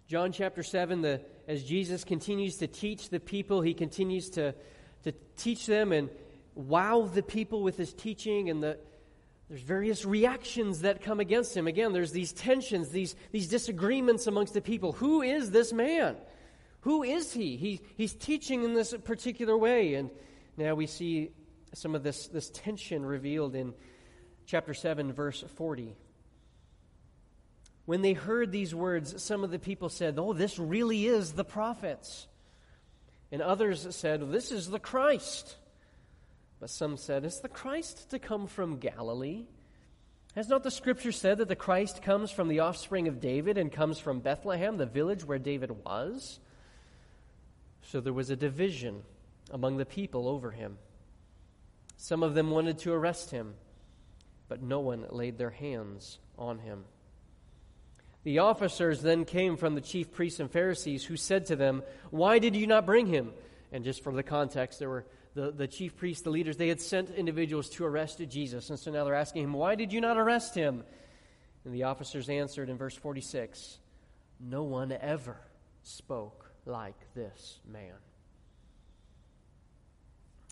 John 0.10 0.32
chapter 0.32 0.64
7, 0.64 1.04
the, 1.04 1.22
as 1.48 1.64
Jesus 1.64 2.04
continues 2.04 2.58
to 2.58 2.68
teach 2.68 3.10
the 3.10 3.20
people, 3.20 3.62
he 3.62 3.76
continues 3.76 4.32
to, 4.32 4.56
to 5.04 5.14
teach 5.38 5.68
them 5.68 5.92
and 5.92 6.10
wow 6.56 7.08
the 7.14 7.22
people 7.22 7.62
with 7.62 7.78
his 7.78 7.94
teaching, 7.94 8.50
and 8.50 8.64
the, 8.64 8.80
there's 9.50 9.62
various 9.62 10.06
reactions 10.06 10.82
that 10.82 11.04
come 11.04 11.20
against 11.20 11.56
him. 11.56 11.68
Again, 11.68 11.94
there's 11.94 12.12
these 12.12 12.34
tensions, 12.34 12.90
these, 12.90 13.16
these 13.32 13.50
disagreements 13.50 14.26
amongst 14.26 14.56
the 14.56 14.62
people. 14.62 14.94
Who 14.94 15.22
is 15.22 15.52
this 15.52 15.72
man? 15.72 16.16
Who 16.82 17.04
is 17.04 17.32
he? 17.32 17.56
he? 17.56 17.80
He's 17.96 18.14
teaching 18.14 18.64
in 18.64 18.74
this 18.74 18.96
particular 19.04 19.56
way. 19.56 19.94
And 19.94 20.10
now 20.58 20.74
we 20.74 20.88
see 20.88 21.30
some 21.76 21.94
of 21.94 22.02
this, 22.02 22.30
this 22.30 22.50
tension 22.50 23.06
revealed 23.06 23.54
in 23.54 23.76
chapter 24.48 24.74
7, 24.74 25.14
verse 25.14 25.44
40. 25.56 25.96
When 27.90 28.04
they 28.04 28.14
heard 28.14 28.52
these 28.52 28.76
words, 28.76 29.20
some 29.24 29.44
of 29.44 29.50
the 29.50 29.58
people 29.58 29.90
said, 29.90 30.20
Oh, 30.20 30.32
this 30.32 30.60
really 30.60 31.08
is 31.08 31.32
the 31.32 31.44
prophets. 31.44 32.28
And 33.32 33.42
others 33.42 33.88
said, 33.96 34.32
This 34.32 34.52
is 34.52 34.70
the 34.70 34.78
Christ. 34.78 35.56
But 36.60 36.70
some 36.70 36.98
said, 36.98 37.26
Is 37.26 37.40
the 37.40 37.50
Christ 37.50 38.12
to 38.12 38.20
come 38.20 38.46
from 38.46 38.78
Galilee? 38.78 39.48
Has 40.36 40.50
not 40.50 40.62
the 40.62 40.70
scripture 40.70 41.12
said 41.12 41.40
that 41.40 41.48
the 41.48 41.56
Christ 41.56 42.04
comes 42.04 42.30
from 42.30 42.48
the 42.48 42.60
offspring 42.60 43.08
of 43.08 43.20
David 43.20 43.58
and 43.58 43.72
comes 43.72 43.98
from 43.98 44.20
Bethlehem, 44.20 44.78
the 44.78 44.86
village 44.86 45.26
where 45.26 45.40
David 45.40 45.72
was? 45.84 46.40
So 47.82 48.02
there 48.02 48.14
was 48.14 48.30
a 48.30 48.36
division 48.36 49.02
among 49.50 49.78
the 49.78 49.86
people 49.86 50.28
over 50.28 50.52
him. 50.52 50.78
Some 51.98 52.22
of 52.22 52.36
them 52.36 52.52
wanted 52.52 52.78
to 52.78 52.94
arrest 52.94 53.32
him, 53.32 53.56
but 54.48 54.62
no 54.62 54.80
one 54.80 55.08
laid 55.10 55.40
their 55.40 55.50
hands 55.50 56.20
on 56.38 56.60
him. 56.60 56.84
The 58.30 58.38
officers 58.38 59.02
then 59.02 59.26
came 59.26 59.58
from 59.58 59.74
the 59.74 59.82
chief 59.82 60.12
priests 60.12 60.40
and 60.40 60.52
Pharisees, 60.52 61.04
who 61.04 61.18
said 61.18 61.48
to 61.48 61.56
them, 61.56 61.82
Why 62.12 62.38
did 62.38 62.56
you 62.56 62.68
not 62.68 62.86
bring 62.86 63.08
him? 63.08 63.32
And 63.72 63.84
just 63.84 64.04
for 64.04 64.14
the 64.14 64.22
context, 64.22 64.78
there 64.78 64.88
were 64.88 65.08
the, 65.34 65.50
the 65.50 65.68
chief 65.68 65.98
priests, 65.98 66.22
the 66.22 66.30
leaders, 66.30 66.56
they 66.56 66.68
had 66.68 66.80
sent 66.80 67.10
individuals 67.10 67.70
to 67.72 67.86
arrest 67.86 68.22
Jesus. 68.30 68.70
And 68.70 68.78
so 68.78 68.92
now 68.92 69.04
they're 69.04 69.16
asking 69.16 69.46
him, 69.46 69.54
Why 69.54 69.74
did 69.74 69.92
you 69.92 70.00
not 70.00 70.16
arrest 70.16 70.54
him? 70.54 70.84
And 71.66 71.74
the 71.74 71.86
officers 71.86 72.30
answered 72.30 72.70
in 72.70 72.78
verse 72.78 72.94
46 72.94 73.80
No 74.40 74.62
one 74.62 74.92
ever 74.92 75.42
spoke 75.82 76.52
like 76.68 77.12
this 77.16 77.58
man. 77.68 77.96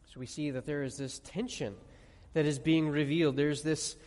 So 0.08 0.20
we 0.20 0.26
see 0.26 0.50
that 0.50 0.66
there 0.66 0.82
is 0.82 0.98
this 0.98 1.22
tension 1.24 1.76
that 2.34 2.48
is 2.48 2.58
being 2.58 2.90
revealed. 2.90 3.36
There's 3.36 3.62
this 3.62 3.98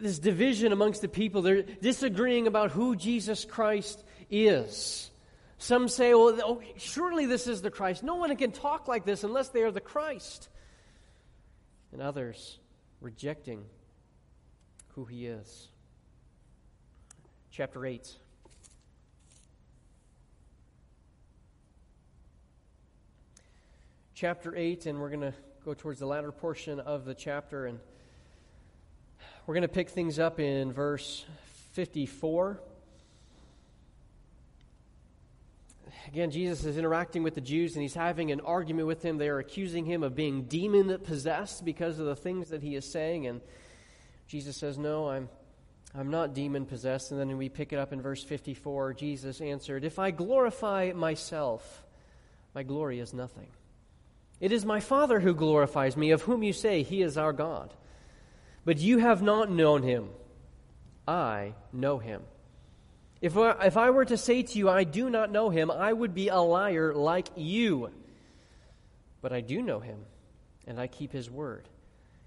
this 0.00 0.18
division 0.18 0.72
amongst 0.72 1.02
the 1.02 1.08
people. 1.08 1.42
They're 1.42 1.62
disagreeing 1.62 2.46
about 2.46 2.70
who 2.70 2.96
Jesus 2.96 3.44
Christ 3.44 4.02
is. 4.30 5.10
Some 5.58 5.88
say, 5.88 6.12
well, 6.14 6.38
oh, 6.44 6.62
surely 6.76 7.26
this 7.26 7.46
is 7.46 7.62
the 7.62 7.70
Christ. 7.70 8.02
No 8.02 8.16
one 8.16 8.34
can 8.36 8.52
talk 8.52 8.88
like 8.88 9.04
this 9.04 9.24
unless 9.24 9.48
they 9.48 9.62
are 9.62 9.70
the 9.70 9.80
Christ. 9.80 10.48
And 11.92 12.02
others 12.02 12.58
rejecting 13.00 13.64
who 14.88 15.04
he 15.04 15.26
is. 15.26 15.68
Chapter 17.50 17.86
8. 17.86 18.12
Chapter 24.14 24.54
8, 24.56 24.86
and 24.86 25.00
we're 25.00 25.10
going 25.10 25.20
to 25.20 25.34
go 25.64 25.74
towards 25.74 26.00
the 26.00 26.06
latter 26.06 26.32
portion 26.32 26.80
of 26.80 27.04
the 27.04 27.14
chapter 27.14 27.66
and 27.66 27.78
we're 29.46 29.54
going 29.54 29.62
to 29.62 29.68
pick 29.68 29.90
things 29.90 30.18
up 30.18 30.40
in 30.40 30.72
verse 30.72 31.24
54. 31.74 32.60
Again, 36.08 36.32
Jesus 36.32 36.64
is 36.64 36.76
interacting 36.76 37.22
with 37.22 37.36
the 37.36 37.40
Jews 37.40 37.74
and 37.74 37.82
he's 37.82 37.94
having 37.94 38.32
an 38.32 38.40
argument 38.40 38.88
with 38.88 39.02
them. 39.02 39.18
They 39.18 39.28
are 39.28 39.38
accusing 39.38 39.84
him 39.84 40.02
of 40.02 40.16
being 40.16 40.44
demon 40.44 40.98
possessed 40.98 41.64
because 41.64 42.00
of 42.00 42.06
the 42.06 42.16
things 42.16 42.48
that 42.50 42.60
he 42.60 42.74
is 42.74 42.90
saying. 42.90 43.28
And 43.28 43.40
Jesus 44.26 44.56
says, 44.56 44.78
No, 44.78 45.08
I'm, 45.08 45.28
I'm 45.94 46.10
not 46.10 46.34
demon 46.34 46.66
possessed. 46.66 47.12
And 47.12 47.20
then 47.20 47.36
we 47.36 47.48
pick 47.48 47.72
it 47.72 47.78
up 47.78 47.92
in 47.92 48.02
verse 48.02 48.24
54. 48.24 48.94
Jesus 48.94 49.40
answered, 49.40 49.84
If 49.84 50.00
I 50.00 50.10
glorify 50.10 50.90
myself, 50.92 51.84
my 52.52 52.64
glory 52.64 52.98
is 52.98 53.14
nothing. 53.14 53.48
It 54.40 54.50
is 54.50 54.64
my 54.64 54.80
Father 54.80 55.20
who 55.20 55.34
glorifies 55.34 55.96
me, 55.96 56.10
of 56.10 56.22
whom 56.22 56.42
you 56.42 56.52
say 56.52 56.82
he 56.82 57.02
is 57.02 57.16
our 57.16 57.32
God. 57.32 57.72
But 58.66 58.78
you 58.78 58.98
have 58.98 59.22
not 59.22 59.48
known 59.48 59.84
him. 59.84 60.08
I 61.06 61.54
know 61.72 61.98
him. 61.98 62.22
If 63.22 63.38
I, 63.38 63.52
if 63.64 63.76
I 63.76 63.90
were 63.90 64.04
to 64.04 64.16
say 64.16 64.42
to 64.42 64.58
you, 64.58 64.68
I 64.68 64.82
do 64.82 65.08
not 65.08 65.30
know 65.30 65.50
him, 65.50 65.70
I 65.70 65.92
would 65.92 66.14
be 66.14 66.28
a 66.28 66.38
liar 66.38 66.92
like 66.92 67.28
you. 67.36 67.90
But 69.22 69.32
I 69.32 69.40
do 69.40 69.62
know 69.62 69.78
him, 69.78 70.00
and 70.66 70.80
I 70.80 70.88
keep 70.88 71.12
his 71.12 71.30
word. 71.30 71.68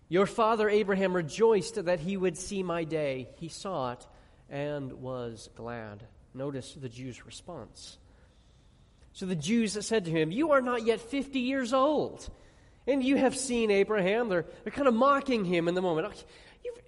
Your 0.07 0.25
father 0.25 0.69
Abraham 0.69 1.13
rejoiced 1.13 1.83
that 1.85 1.99
he 1.99 2.15
would 2.15 2.37
see 2.37 2.63
my 2.63 2.85
day. 2.85 3.27
He 3.35 3.49
saw 3.49 3.91
it 3.91 4.07
and 4.49 4.93
was 4.93 5.49
glad. 5.55 6.03
Notice 6.33 6.73
the 6.73 6.89
Jews' 6.89 7.25
response. 7.25 7.97
So 9.11 9.25
the 9.25 9.35
Jews 9.35 9.77
said 9.85 10.05
to 10.05 10.11
him, 10.11 10.31
You 10.31 10.51
are 10.51 10.61
not 10.61 10.85
yet 10.85 11.01
50 11.01 11.39
years 11.39 11.73
old 11.73 12.29
and 12.89 13.03
you 13.03 13.17
have 13.17 13.37
seen 13.37 13.69
Abraham. 13.71 14.29
They're, 14.29 14.45
they're 14.63 14.71
kind 14.71 14.87
of 14.87 14.93
mocking 14.93 15.45
him 15.45 15.67
in 15.67 15.75
the 15.75 15.81
moment. 15.81 16.07
Oh, 16.09 16.23
You've, 16.65 16.81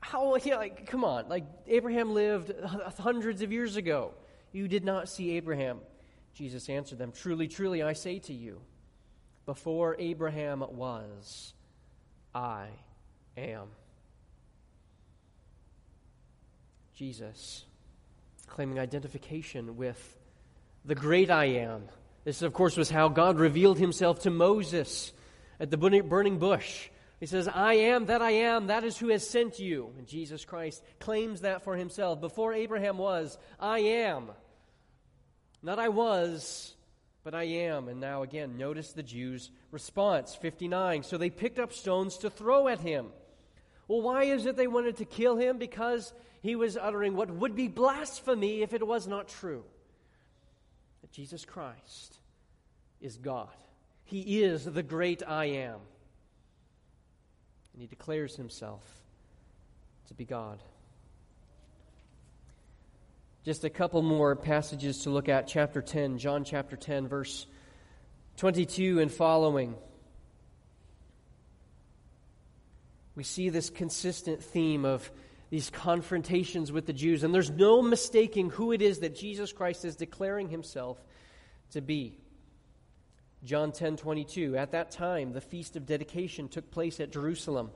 how, 0.00 0.30
like, 0.32 0.86
come 0.86 1.02
on. 1.02 1.28
Like, 1.28 1.44
Abraham 1.66 2.12
lived 2.12 2.52
hundreds 2.98 3.40
of 3.42 3.50
years 3.50 3.76
ago. 3.76 4.12
You 4.52 4.68
did 4.68 4.84
not 4.84 5.08
see 5.08 5.32
Abraham. 5.32 5.78
Jesus 6.34 6.68
answered 6.68 6.98
them, 6.98 7.10
Truly, 7.12 7.48
truly, 7.48 7.82
I 7.82 7.94
say 7.94 8.18
to 8.20 8.34
you, 8.34 8.60
before 9.46 9.96
Abraham 9.98 10.60
was, 10.60 11.54
I 12.34 12.66
am. 13.36 13.68
Jesus 16.94 17.64
claiming 18.46 18.78
identification 18.78 19.76
with 19.76 20.18
the 20.84 20.94
great 20.94 21.30
I 21.30 21.46
am 21.46 21.88
this, 22.24 22.42
of 22.42 22.52
course, 22.52 22.76
was 22.76 22.90
how 22.90 23.08
God 23.08 23.38
revealed 23.38 23.78
himself 23.78 24.20
to 24.20 24.30
Moses 24.30 25.12
at 25.60 25.70
the 25.70 25.76
burning 25.76 26.38
bush. 26.38 26.88
He 27.20 27.26
says, 27.26 27.48
I 27.48 27.74
am 27.74 28.06
that 28.06 28.22
I 28.22 28.32
am, 28.32 28.66
that 28.66 28.84
is 28.84 28.98
who 28.98 29.08
has 29.08 29.28
sent 29.28 29.58
you. 29.58 29.92
And 29.98 30.06
Jesus 30.06 30.44
Christ 30.44 30.82
claims 30.98 31.42
that 31.42 31.62
for 31.62 31.76
himself. 31.76 32.20
Before 32.20 32.52
Abraham 32.52 32.98
was, 32.98 33.38
I 33.60 33.78
am. 33.78 34.30
Not 35.62 35.78
I 35.78 35.88
was, 35.88 36.74
but 37.22 37.34
I 37.34 37.44
am. 37.44 37.88
And 37.88 38.00
now 38.00 38.22
again, 38.22 38.58
notice 38.58 38.92
the 38.92 39.02
Jews' 39.02 39.50
response. 39.70 40.34
59. 40.34 41.02
So 41.02 41.16
they 41.16 41.30
picked 41.30 41.58
up 41.58 41.72
stones 41.72 42.18
to 42.18 42.30
throw 42.30 42.68
at 42.68 42.80
him. 42.80 43.06
Well, 43.88 44.02
why 44.02 44.24
is 44.24 44.46
it 44.46 44.56
they 44.56 44.66
wanted 44.66 44.96
to 44.98 45.04
kill 45.04 45.36
him? 45.36 45.58
Because 45.58 46.12
he 46.42 46.56
was 46.56 46.76
uttering 46.76 47.16
what 47.16 47.30
would 47.30 47.54
be 47.54 47.68
blasphemy 47.68 48.62
if 48.62 48.74
it 48.74 48.86
was 48.86 49.06
not 49.06 49.28
true. 49.28 49.64
That 51.00 51.12
Jesus 51.12 51.44
Christ 51.44 52.13
is 53.04 53.18
God. 53.18 53.50
He 54.04 54.42
is 54.42 54.64
the 54.64 54.82
great 54.82 55.22
I 55.26 55.44
am. 55.44 55.78
And 57.74 57.82
he 57.82 57.86
declares 57.86 58.34
himself 58.34 58.82
to 60.08 60.14
be 60.14 60.24
God. 60.24 60.58
Just 63.44 63.64
a 63.64 63.70
couple 63.70 64.00
more 64.00 64.34
passages 64.34 65.00
to 65.00 65.10
look 65.10 65.28
at. 65.28 65.46
Chapter 65.46 65.82
10, 65.82 66.16
John 66.16 66.44
chapter 66.44 66.76
10, 66.76 67.06
verse 67.06 67.46
22 68.38 69.00
and 69.00 69.12
following. 69.12 69.74
We 73.16 73.22
see 73.22 73.50
this 73.50 73.68
consistent 73.68 74.42
theme 74.42 74.86
of 74.86 75.10
these 75.50 75.68
confrontations 75.68 76.72
with 76.72 76.86
the 76.86 76.94
Jews. 76.94 77.22
And 77.22 77.34
there's 77.34 77.50
no 77.50 77.82
mistaking 77.82 78.48
who 78.48 78.72
it 78.72 78.80
is 78.80 79.00
that 79.00 79.14
Jesus 79.14 79.52
Christ 79.52 79.84
is 79.84 79.94
declaring 79.94 80.48
himself 80.48 80.98
to 81.72 81.82
be. 81.82 82.16
John 83.44 83.72
10 83.72 83.96
22. 83.96 84.56
At 84.56 84.72
that 84.72 84.90
time, 84.90 85.32
the 85.32 85.40
feast 85.40 85.76
of 85.76 85.86
dedication 85.86 86.48
took 86.48 86.70
place 86.70 86.98
at 87.00 87.12
Jerusalem. 87.12 87.70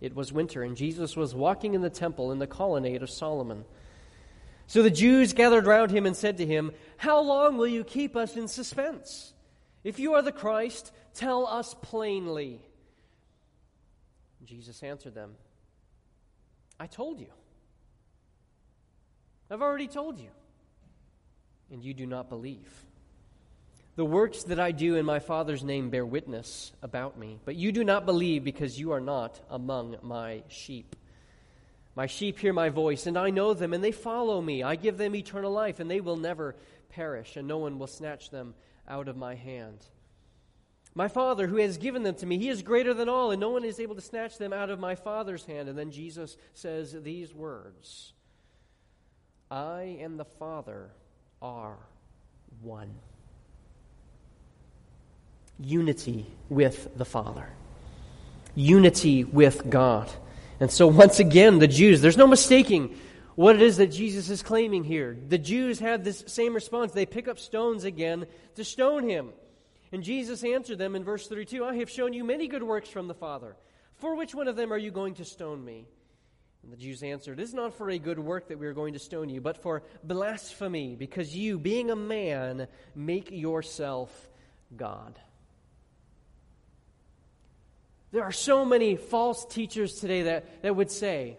It 0.00 0.14
was 0.14 0.32
winter, 0.32 0.62
and 0.62 0.76
Jesus 0.76 1.16
was 1.16 1.34
walking 1.34 1.74
in 1.74 1.80
the 1.80 1.90
temple 1.90 2.32
in 2.32 2.38
the 2.38 2.46
colonnade 2.46 3.02
of 3.02 3.10
Solomon. 3.10 3.64
So 4.66 4.82
the 4.82 4.90
Jews 4.90 5.32
gathered 5.32 5.66
round 5.66 5.90
him 5.90 6.06
and 6.06 6.16
said 6.16 6.38
to 6.38 6.46
him, 6.46 6.72
How 6.96 7.20
long 7.20 7.56
will 7.56 7.68
you 7.68 7.84
keep 7.84 8.16
us 8.16 8.36
in 8.36 8.48
suspense? 8.48 9.32
If 9.84 9.98
you 9.98 10.14
are 10.14 10.22
the 10.22 10.32
Christ, 10.32 10.92
tell 11.14 11.46
us 11.46 11.74
plainly. 11.80 12.60
Jesus 14.44 14.82
answered 14.82 15.14
them, 15.14 15.34
I 16.78 16.86
told 16.86 17.20
you. 17.20 17.28
I've 19.50 19.62
already 19.62 19.88
told 19.88 20.18
you. 20.18 20.30
And 21.70 21.82
you 21.82 21.94
do 21.94 22.06
not 22.06 22.28
believe. 22.28 22.70
The 23.96 24.04
works 24.04 24.42
that 24.44 24.58
I 24.58 24.72
do 24.72 24.96
in 24.96 25.06
my 25.06 25.20
Father's 25.20 25.62
name 25.62 25.90
bear 25.90 26.04
witness 26.04 26.72
about 26.82 27.16
me, 27.16 27.38
but 27.44 27.54
you 27.54 27.70
do 27.70 27.84
not 27.84 28.06
believe 28.06 28.42
because 28.42 28.78
you 28.78 28.90
are 28.90 29.00
not 29.00 29.40
among 29.48 29.96
my 30.02 30.42
sheep. 30.48 30.96
My 31.94 32.06
sheep 32.06 32.40
hear 32.40 32.52
my 32.52 32.70
voice, 32.70 33.06
and 33.06 33.16
I 33.16 33.30
know 33.30 33.54
them, 33.54 33.72
and 33.72 33.84
they 33.84 33.92
follow 33.92 34.40
me. 34.40 34.64
I 34.64 34.74
give 34.74 34.98
them 34.98 35.14
eternal 35.14 35.52
life, 35.52 35.78
and 35.78 35.88
they 35.88 36.00
will 36.00 36.16
never 36.16 36.56
perish, 36.88 37.36
and 37.36 37.46
no 37.46 37.58
one 37.58 37.78
will 37.78 37.86
snatch 37.86 38.30
them 38.30 38.54
out 38.88 39.06
of 39.06 39.16
my 39.16 39.36
hand. 39.36 39.78
My 40.96 41.06
Father, 41.06 41.46
who 41.46 41.58
has 41.58 41.78
given 41.78 42.02
them 42.02 42.16
to 42.16 42.26
me, 42.26 42.38
he 42.38 42.48
is 42.48 42.62
greater 42.62 42.94
than 42.94 43.08
all, 43.08 43.30
and 43.30 43.40
no 43.40 43.50
one 43.50 43.64
is 43.64 43.78
able 43.78 43.94
to 43.94 44.00
snatch 44.00 44.38
them 44.38 44.52
out 44.52 44.70
of 44.70 44.80
my 44.80 44.96
Father's 44.96 45.44
hand. 45.44 45.68
And 45.68 45.78
then 45.78 45.92
Jesus 45.92 46.36
says 46.52 46.96
these 47.02 47.32
words 47.32 48.12
I 49.50 49.98
and 50.00 50.18
the 50.18 50.24
Father 50.24 50.90
are 51.40 51.78
one. 52.60 52.90
Unity 55.58 56.26
with 56.48 56.96
the 56.96 57.04
Father, 57.04 57.48
unity 58.54 59.24
with 59.24 59.68
God. 59.68 60.10
And 60.60 60.70
so, 60.70 60.86
once 60.86 61.18
again, 61.20 61.58
the 61.58 61.68
Jews, 61.68 62.00
there's 62.00 62.16
no 62.16 62.26
mistaking 62.26 62.96
what 63.34 63.56
it 63.56 63.62
is 63.62 63.78
that 63.78 63.88
Jesus 63.88 64.30
is 64.30 64.42
claiming 64.42 64.84
here. 64.84 65.16
The 65.28 65.38
Jews 65.38 65.80
had 65.80 66.04
this 66.04 66.24
same 66.26 66.54
response. 66.54 66.92
They 66.92 67.06
pick 67.06 67.26
up 67.26 67.38
stones 67.38 67.84
again 67.84 68.26
to 68.54 68.64
stone 68.64 69.08
him. 69.08 69.30
And 69.92 70.02
Jesus 70.02 70.44
answered 70.44 70.78
them 70.78 70.96
in 70.96 71.04
verse 71.04 71.28
32 71.28 71.64
I 71.64 71.76
have 71.76 71.90
shown 71.90 72.12
you 72.12 72.24
many 72.24 72.48
good 72.48 72.62
works 72.62 72.88
from 72.88 73.08
the 73.08 73.14
Father. 73.14 73.56
For 73.96 74.16
which 74.16 74.34
one 74.34 74.48
of 74.48 74.56
them 74.56 74.72
are 74.72 74.78
you 74.78 74.90
going 74.90 75.14
to 75.14 75.24
stone 75.24 75.64
me? 75.64 75.86
And 76.62 76.72
the 76.72 76.76
Jews 76.76 77.02
answered, 77.02 77.38
It 77.38 77.42
is 77.42 77.54
not 77.54 77.74
for 77.74 77.90
a 77.90 77.98
good 77.98 78.18
work 78.18 78.48
that 78.48 78.58
we 78.58 78.66
are 78.66 78.72
going 78.72 78.94
to 78.94 78.98
stone 78.98 79.28
you, 79.28 79.40
but 79.40 79.62
for 79.62 79.82
blasphemy, 80.02 80.96
because 80.96 81.34
you, 81.34 81.58
being 81.58 81.90
a 81.90 81.96
man, 81.96 82.66
make 82.94 83.30
yourself 83.30 84.30
God. 84.76 85.18
There 88.14 88.22
are 88.22 88.30
so 88.30 88.64
many 88.64 88.94
false 88.94 89.44
teachers 89.44 89.98
today 89.98 90.22
that, 90.22 90.62
that 90.62 90.76
would 90.76 90.92
say, 90.92 91.36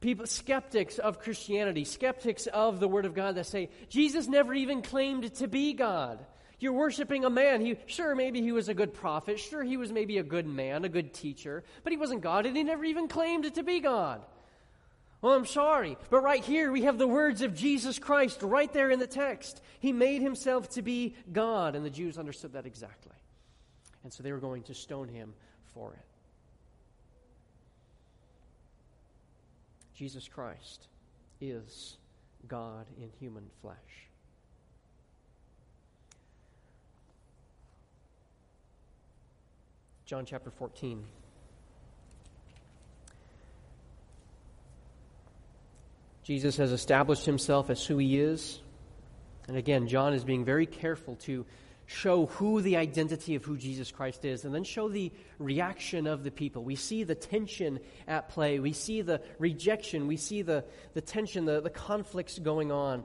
people, 0.00 0.24
skeptics 0.24 0.98
of 0.98 1.20
Christianity, 1.20 1.84
skeptics 1.84 2.46
of 2.46 2.80
the 2.80 2.88
Word 2.88 3.04
of 3.04 3.12
God 3.12 3.34
that 3.34 3.44
say, 3.44 3.68
Jesus 3.90 4.26
never 4.26 4.54
even 4.54 4.80
claimed 4.80 5.34
to 5.34 5.46
be 5.46 5.74
God. 5.74 6.24
You're 6.58 6.72
worshiping 6.72 7.26
a 7.26 7.28
man. 7.28 7.60
He, 7.60 7.76
sure, 7.84 8.14
maybe 8.14 8.40
he 8.40 8.50
was 8.50 8.70
a 8.70 8.74
good 8.74 8.94
prophet. 8.94 9.38
Sure, 9.38 9.62
he 9.62 9.76
was 9.76 9.92
maybe 9.92 10.16
a 10.16 10.22
good 10.22 10.46
man, 10.46 10.86
a 10.86 10.88
good 10.88 11.12
teacher, 11.12 11.64
but 11.84 11.92
he 11.92 11.98
wasn't 11.98 12.22
God, 12.22 12.46
and 12.46 12.56
he 12.56 12.62
never 12.62 12.86
even 12.86 13.08
claimed 13.08 13.52
to 13.54 13.62
be 13.62 13.80
God. 13.80 14.22
Well, 15.20 15.34
I'm 15.34 15.44
sorry, 15.44 15.98
but 16.08 16.22
right 16.22 16.42
here 16.42 16.72
we 16.72 16.84
have 16.84 16.96
the 16.96 17.06
words 17.06 17.42
of 17.42 17.54
Jesus 17.54 17.98
Christ 17.98 18.40
right 18.40 18.72
there 18.72 18.90
in 18.90 19.00
the 19.00 19.06
text. 19.06 19.60
He 19.80 19.92
made 19.92 20.22
himself 20.22 20.70
to 20.70 20.80
be 20.80 21.14
God, 21.30 21.76
and 21.76 21.84
the 21.84 21.90
Jews 21.90 22.16
understood 22.16 22.54
that 22.54 22.64
exactly. 22.64 23.12
And 24.02 24.10
so 24.10 24.22
they 24.22 24.32
were 24.32 24.38
going 24.38 24.62
to 24.62 24.72
stone 24.72 25.08
him 25.08 25.34
for 25.76 25.92
it. 25.92 25.98
Jesus 29.94 30.26
Christ 30.26 30.88
is 31.40 31.96
God 32.48 32.86
in 32.98 33.10
human 33.20 33.44
flesh. 33.60 33.76
John 40.06 40.24
chapter 40.24 40.50
14. 40.50 41.04
Jesus 46.22 46.56
has 46.56 46.72
established 46.72 47.24
himself 47.24 47.70
as 47.70 47.84
who 47.84 47.98
he 47.98 48.18
is. 48.18 48.60
And 49.48 49.56
again, 49.56 49.88
John 49.88 50.14
is 50.14 50.24
being 50.24 50.44
very 50.44 50.66
careful 50.66 51.16
to 51.22 51.44
show 51.86 52.26
who 52.26 52.60
the 52.60 52.76
identity 52.76 53.36
of 53.36 53.44
who 53.44 53.56
Jesus 53.56 53.92
Christ 53.92 54.24
is, 54.24 54.44
and 54.44 54.54
then 54.54 54.64
show 54.64 54.88
the 54.88 55.12
reaction 55.38 56.06
of 56.06 56.24
the 56.24 56.30
people. 56.30 56.64
We 56.64 56.74
see 56.74 57.04
the 57.04 57.14
tension 57.14 57.80
at 58.08 58.28
play. 58.28 58.58
We 58.58 58.72
see 58.72 59.02
the 59.02 59.22
rejection. 59.38 60.08
We 60.08 60.16
see 60.16 60.42
the, 60.42 60.64
the 60.94 61.00
tension, 61.00 61.44
the, 61.44 61.60
the 61.60 61.70
conflicts 61.70 62.38
going 62.38 62.72
on. 62.72 63.04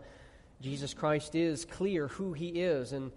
Jesus 0.61 0.93
Christ 0.93 1.35
is 1.35 1.65
clear 1.65 2.07
who 2.07 2.33
he 2.33 2.47
is, 2.49 2.91
and, 2.91 3.11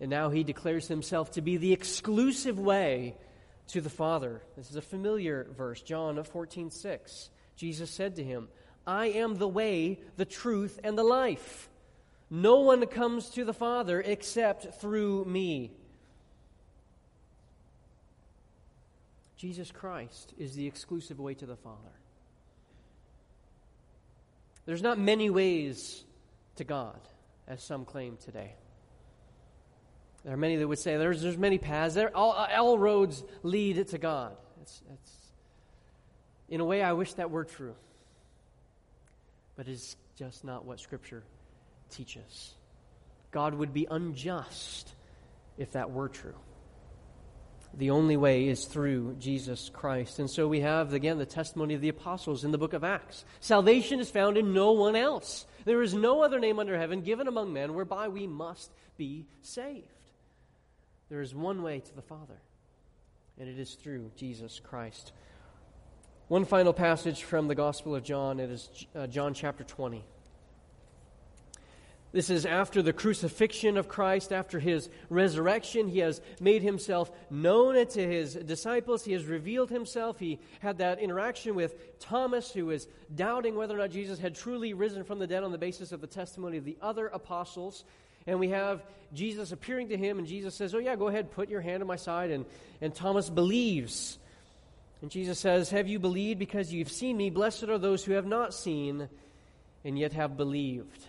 and 0.00 0.10
now 0.10 0.30
he 0.30 0.44
declares 0.44 0.88
himself 0.88 1.32
to 1.32 1.42
be 1.42 1.58
the 1.58 1.72
exclusive 1.72 2.58
way 2.58 3.14
to 3.68 3.80
the 3.80 3.90
Father. 3.90 4.42
This 4.56 4.70
is 4.70 4.76
a 4.76 4.82
familiar 4.82 5.46
verse, 5.56 5.80
John 5.82 6.22
14 6.22 6.70
6. 6.70 7.30
Jesus 7.56 7.90
said 7.90 8.16
to 8.16 8.24
him, 8.24 8.48
I 8.86 9.06
am 9.06 9.36
the 9.36 9.48
way, 9.48 10.00
the 10.16 10.24
truth, 10.24 10.80
and 10.82 10.98
the 10.98 11.04
life. 11.04 11.68
No 12.34 12.60
one 12.60 12.86
comes 12.86 13.28
to 13.32 13.44
the 13.44 13.52
Father 13.52 14.00
except 14.00 14.80
through 14.80 15.26
me. 15.26 15.70
Jesus 19.36 19.70
Christ 19.70 20.32
is 20.38 20.54
the 20.54 20.66
exclusive 20.66 21.20
way 21.20 21.34
to 21.34 21.44
the 21.44 21.56
Father. 21.56 21.76
There's 24.64 24.80
not 24.80 24.98
many 24.98 25.28
ways 25.28 26.04
to 26.56 26.64
God, 26.64 26.98
as 27.46 27.62
some 27.62 27.84
claim 27.84 28.16
today. 28.16 28.54
There 30.24 30.32
are 30.32 30.38
many 30.38 30.56
that 30.56 30.66
would 30.66 30.78
say 30.78 30.96
there's, 30.96 31.20
there's 31.20 31.36
many 31.36 31.58
paths. 31.58 31.94
There, 31.94 32.16
all, 32.16 32.32
all 32.32 32.78
roads 32.78 33.22
lead 33.42 33.86
to 33.88 33.98
God. 33.98 34.34
It's, 34.62 34.80
it's, 34.90 35.12
in 36.48 36.60
a 36.60 36.64
way, 36.64 36.82
I 36.82 36.94
wish 36.94 37.12
that 37.14 37.30
were 37.30 37.44
true. 37.44 37.74
But 39.54 39.68
it's 39.68 39.96
just 40.16 40.44
not 40.44 40.64
what 40.64 40.80
Scripture 40.80 41.24
teaches. 41.92 42.54
God 43.30 43.54
would 43.54 43.72
be 43.72 43.86
unjust 43.90 44.92
if 45.56 45.72
that 45.72 45.90
were 45.90 46.08
true. 46.08 46.34
The 47.74 47.90
only 47.90 48.18
way 48.18 48.48
is 48.48 48.66
through 48.66 49.16
Jesus 49.18 49.70
Christ. 49.72 50.18
And 50.18 50.28
so 50.28 50.46
we 50.46 50.60
have, 50.60 50.92
again, 50.92 51.18
the 51.18 51.24
testimony 51.24 51.74
of 51.74 51.80
the 51.80 51.88
apostles 51.88 52.44
in 52.44 52.50
the 52.50 52.58
book 52.58 52.74
of 52.74 52.84
Acts. 52.84 53.24
Salvation 53.40 53.98
is 53.98 54.10
found 54.10 54.36
in 54.36 54.52
no 54.52 54.72
one 54.72 54.94
else. 54.94 55.46
There 55.64 55.80
is 55.80 55.94
no 55.94 56.22
other 56.22 56.38
name 56.38 56.58
under 56.58 56.76
heaven 56.76 57.00
given 57.00 57.28
among 57.28 57.52
men 57.52 57.72
whereby 57.72 58.08
we 58.08 58.26
must 58.26 58.70
be 58.98 59.26
saved. 59.40 59.86
There 61.08 61.22
is 61.22 61.34
one 61.34 61.62
way 61.62 61.80
to 61.80 61.94
the 61.94 62.02
Father, 62.02 62.40
and 63.38 63.48
it 63.48 63.58
is 63.58 63.74
through 63.74 64.10
Jesus 64.16 64.60
Christ. 64.62 65.12
One 66.28 66.44
final 66.44 66.72
passage 66.72 67.22
from 67.22 67.48
the 67.48 67.54
Gospel 67.54 67.94
of 67.94 68.02
John, 68.02 68.38
it 68.38 68.50
is 68.50 68.86
uh, 68.94 69.06
John 69.06 69.34
chapter 69.34 69.64
20. 69.64 70.04
This 72.12 72.28
is 72.28 72.44
after 72.44 72.82
the 72.82 72.92
crucifixion 72.92 73.78
of 73.78 73.88
Christ, 73.88 74.32
after 74.32 74.60
his 74.60 74.90
resurrection. 75.08 75.88
He 75.88 76.00
has 76.00 76.20
made 76.40 76.62
himself 76.62 77.10
known 77.30 77.86
to 77.86 78.06
his 78.06 78.34
disciples. 78.34 79.02
He 79.02 79.14
has 79.14 79.24
revealed 79.24 79.70
himself. 79.70 80.18
He 80.18 80.38
had 80.60 80.78
that 80.78 80.98
interaction 80.98 81.54
with 81.54 81.98
Thomas, 82.00 82.52
who 82.52 82.66
was 82.66 82.86
doubting 83.14 83.56
whether 83.56 83.74
or 83.74 83.78
not 83.78 83.90
Jesus 83.90 84.18
had 84.18 84.34
truly 84.34 84.74
risen 84.74 85.04
from 85.04 85.20
the 85.20 85.26
dead 85.26 85.42
on 85.42 85.52
the 85.52 85.58
basis 85.58 85.90
of 85.90 86.02
the 86.02 86.06
testimony 86.06 86.58
of 86.58 86.66
the 86.66 86.76
other 86.82 87.06
apostles. 87.06 87.82
And 88.26 88.38
we 88.38 88.50
have 88.50 88.84
Jesus 89.14 89.50
appearing 89.50 89.88
to 89.88 89.96
him, 89.96 90.18
and 90.18 90.26
Jesus 90.26 90.54
says, 90.54 90.74
Oh, 90.74 90.78
yeah, 90.78 90.96
go 90.96 91.08
ahead, 91.08 91.30
put 91.30 91.48
your 91.48 91.62
hand 91.62 91.82
on 91.82 91.86
my 91.86 91.96
side. 91.96 92.30
And, 92.30 92.44
and 92.82 92.94
Thomas 92.94 93.30
believes. 93.30 94.18
And 95.00 95.10
Jesus 95.10 95.38
says, 95.38 95.70
Have 95.70 95.88
you 95.88 95.98
believed 95.98 96.38
because 96.38 96.70
you've 96.70 96.92
seen 96.92 97.16
me? 97.16 97.30
Blessed 97.30 97.64
are 97.64 97.78
those 97.78 98.04
who 98.04 98.12
have 98.12 98.26
not 98.26 98.52
seen 98.52 99.08
and 99.82 99.98
yet 99.98 100.12
have 100.12 100.36
believed. 100.36 101.06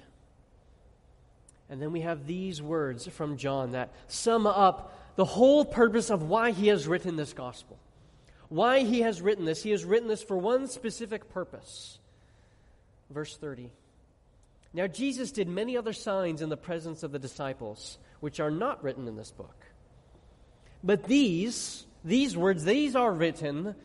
And 1.70 1.82
then 1.82 1.92
we 1.92 2.02
have 2.02 2.28
these 2.28 2.62
words 2.62 3.08
from 3.08 3.38
John 3.38 3.72
that 3.72 3.92
sum 4.08 4.46
up 4.46 4.98
the 5.16 5.26
whole 5.26 5.66
purpose 5.66 6.10
of 6.10 6.24
why 6.24 6.52
he 6.52 6.68
has 6.68 6.88
written 6.88 7.16
this 7.16 7.34
gospel. 7.34 7.78
Why 8.50 8.82
he 8.82 9.02
has 9.02 9.22
written 9.22 9.46
this. 9.46 9.64
He 9.64 9.72
has 9.72 9.86
written 9.86 10.08
this 10.08 10.24
for 10.24 10.38
one 10.38 10.68
specific 10.68 11.30
purpose. 11.30 12.00
Verse 13.10 13.38
30. 13.38 13.72
Now, 14.74 14.88
Jesus 14.88 15.32
did 15.32 15.48
many 15.48 15.78
other 15.78 15.94
signs 15.94 16.42
in 16.42 16.50
the 16.50 16.58
presence 16.58 17.04
of 17.04 17.12
the 17.12 17.20
disciples, 17.20 18.00
which 18.20 18.40
are 18.40 18.52
not 18.52 18.84
written 18.84 19.08
in 19.08 19.16
this 19.16 19.32
book. 19.32 19.66
But 20.84 21.04
these, 21.06 21.86
these 22.04 22.36
words, 22.36 22.64
these 22.64 22.96
are 22.96 23.12
written 23.12 23.76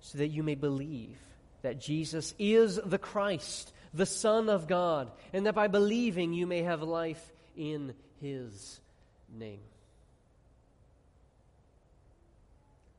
so 0.00 0.18
that 0.18 0.28
you 0.28 0.42
may 0.42 0.54
believe 0.54 1.16
that 1.62 1.80
Jesus 1.80 2.34
is 2.38 2.80
the 2.84 2.98
Christ, 2.98 3.72
the 3.94 4.06
Son 4.06 4.48
of 4.48 4.66
God, 4.66 5.10
and 5.32 5.46
that 5.46 5.54
by 5.54 5.68
believing 5.68 6.32
you 6.32 6.46
may 6.46 6.62
have 6.62 6.82
life 6.82 7.32
in 7.56 7.94
his 8.20 8.80
name. 9.32 9.60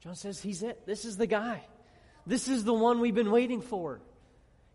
John 0.02 0.16
says, 0.16 0.42
He's 0.42 0.64
it. 0.64 0.86
This 0.86 1.06
is 1.06 1.18
the 1.18 1.28
guy. 1.28 1.64
This 2.26 2.48
is 2.48 2.64
the 2.64 2.74
one 2.74 3.00
we've 3.00 3.16
been 3.16 3.32
waiting 3.32 3.62
for. 3.62 4.02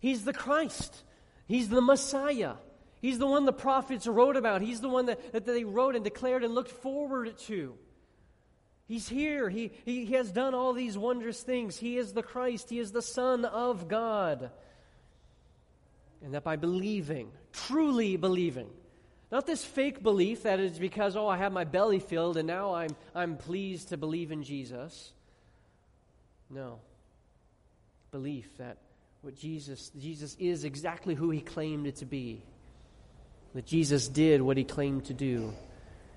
He's 0.00 0.24
the 0.24 0.32
Christ. 0.32 1.02
He's 1.46 1.68
the 1.68 1.80
Messiah. 1.80 2.54
He's 3.00 3.18
the 3.18 3.26
one 3.26 3.44
the 3.44 3.52
prophets 3.52 4.06
wrote 4.06 4.36
about. 4.36 4.60
He's 4.60 4.80
the 4.80 4.88
one 4.88 5.06
that, 5.06 5.32
that 5.32 5.46
they 5.46 5.64
wrote 5.64 5.94
and 5.94 6.04
declared 6.04 6.44
and 6.44 6.54
looked 6.54 6.70
forward 6.70 7.38
to. 7.40 7.74
He's 8.86 9.08
here. 9.08 9.48
He, 9.48 9.70
he, 9.84 10.06
he 10.06 10.14
has 10.14 10.32
done 10.32 10.54
all 10.54 10.72
these 10.72 10.96
wondrous 10.96 11.42
things. 11.42 11.76
He 11.76 11.98
is 11.98 12.12
the 12.12 12.22
Christ. 12.22 12.70
He 12.70 12.78
is 12.78 12.90
the 12.90 13.02
Son 13.02 13.44
of 13.44 13.86
God. 13.86 14.50
And 16.22 16.34
that 16.34 16.44
by 16.44 16.56
believing, 16.56 17.30
truly 17.52 18.16
believing, 18.16 18.68
not 19.30 19.46
this 19.46 19.64
fake 19.64 20.02
belief 20.02 20.44
that 20.44 20.58
is 20.58 20.78
because, 20.78 21.14
oh, 21.16 21.28
I 21.28 21.36
have 21.36 21.52
my 21.52 21.64
belly 21.64 22.00
filled 22.00 22.36
and 22.36 22.46
now 22.46 22.74
I'm, 22.74 22.96
I'm 23.14 23.36
pleased 23.36 23.90
to 23.90 23.96
believe 23.96 24.32
in 24.32 24.42
Jesus. 24.42 25.12
No. 26.50 26.80
Belief 28.10 28.48
that 28.58 28.78
what 29.20 29.36
Jesus, 29.36 29.90
Jesus 29.98 30.36
is 30.38 30.64
exactly 30.64 31.14
who 31.14 31.30
he 31.30 31.40
claimed 31.40 31.86
it 31.86 31.96
to 31.96 32.06
be. 32.06 32.42
That 33.54 33.66
Jesus 33.66 34.08
did 34.08 34.40
what 34.40 34.56
he 34.56 34.64
claimed 34.64 35.06
to 35.06 35.14
do. 35.14 35.52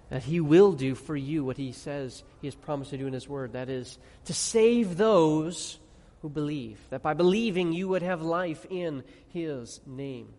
That 0.10 0.24
he 0.24 0.39
will 0.39 0.74
do 0.74 0.95
for 0.95 1.16
you 1.16 1.43
what 1.43 1.58
he 1.58 1.72
says 1.72 2.24
he 2.41 2.47
has 2.47 2.56
promised 2.56 2.91
to 2.91 2.97
do 2.97 3.08
in 3.08 3.14
his 3.14 3.28
word. 3.28 3.54
That 3.54 3.70
is, 3.70 3.97
to 4.26 4.34
save 4.34 4.97
those 4.97 5.80
who 6.22 6.30
believe. 6.30 6.80
That 6.89 7.01
by 7.01 7.13
believing 7.13 7.74
you 7.74 7.88
would 7.89 8.01
have 8.01 8.22
life 8.22 8.65
in 8.69 9.03
his 9.30 9.82
name. 9.86 10.34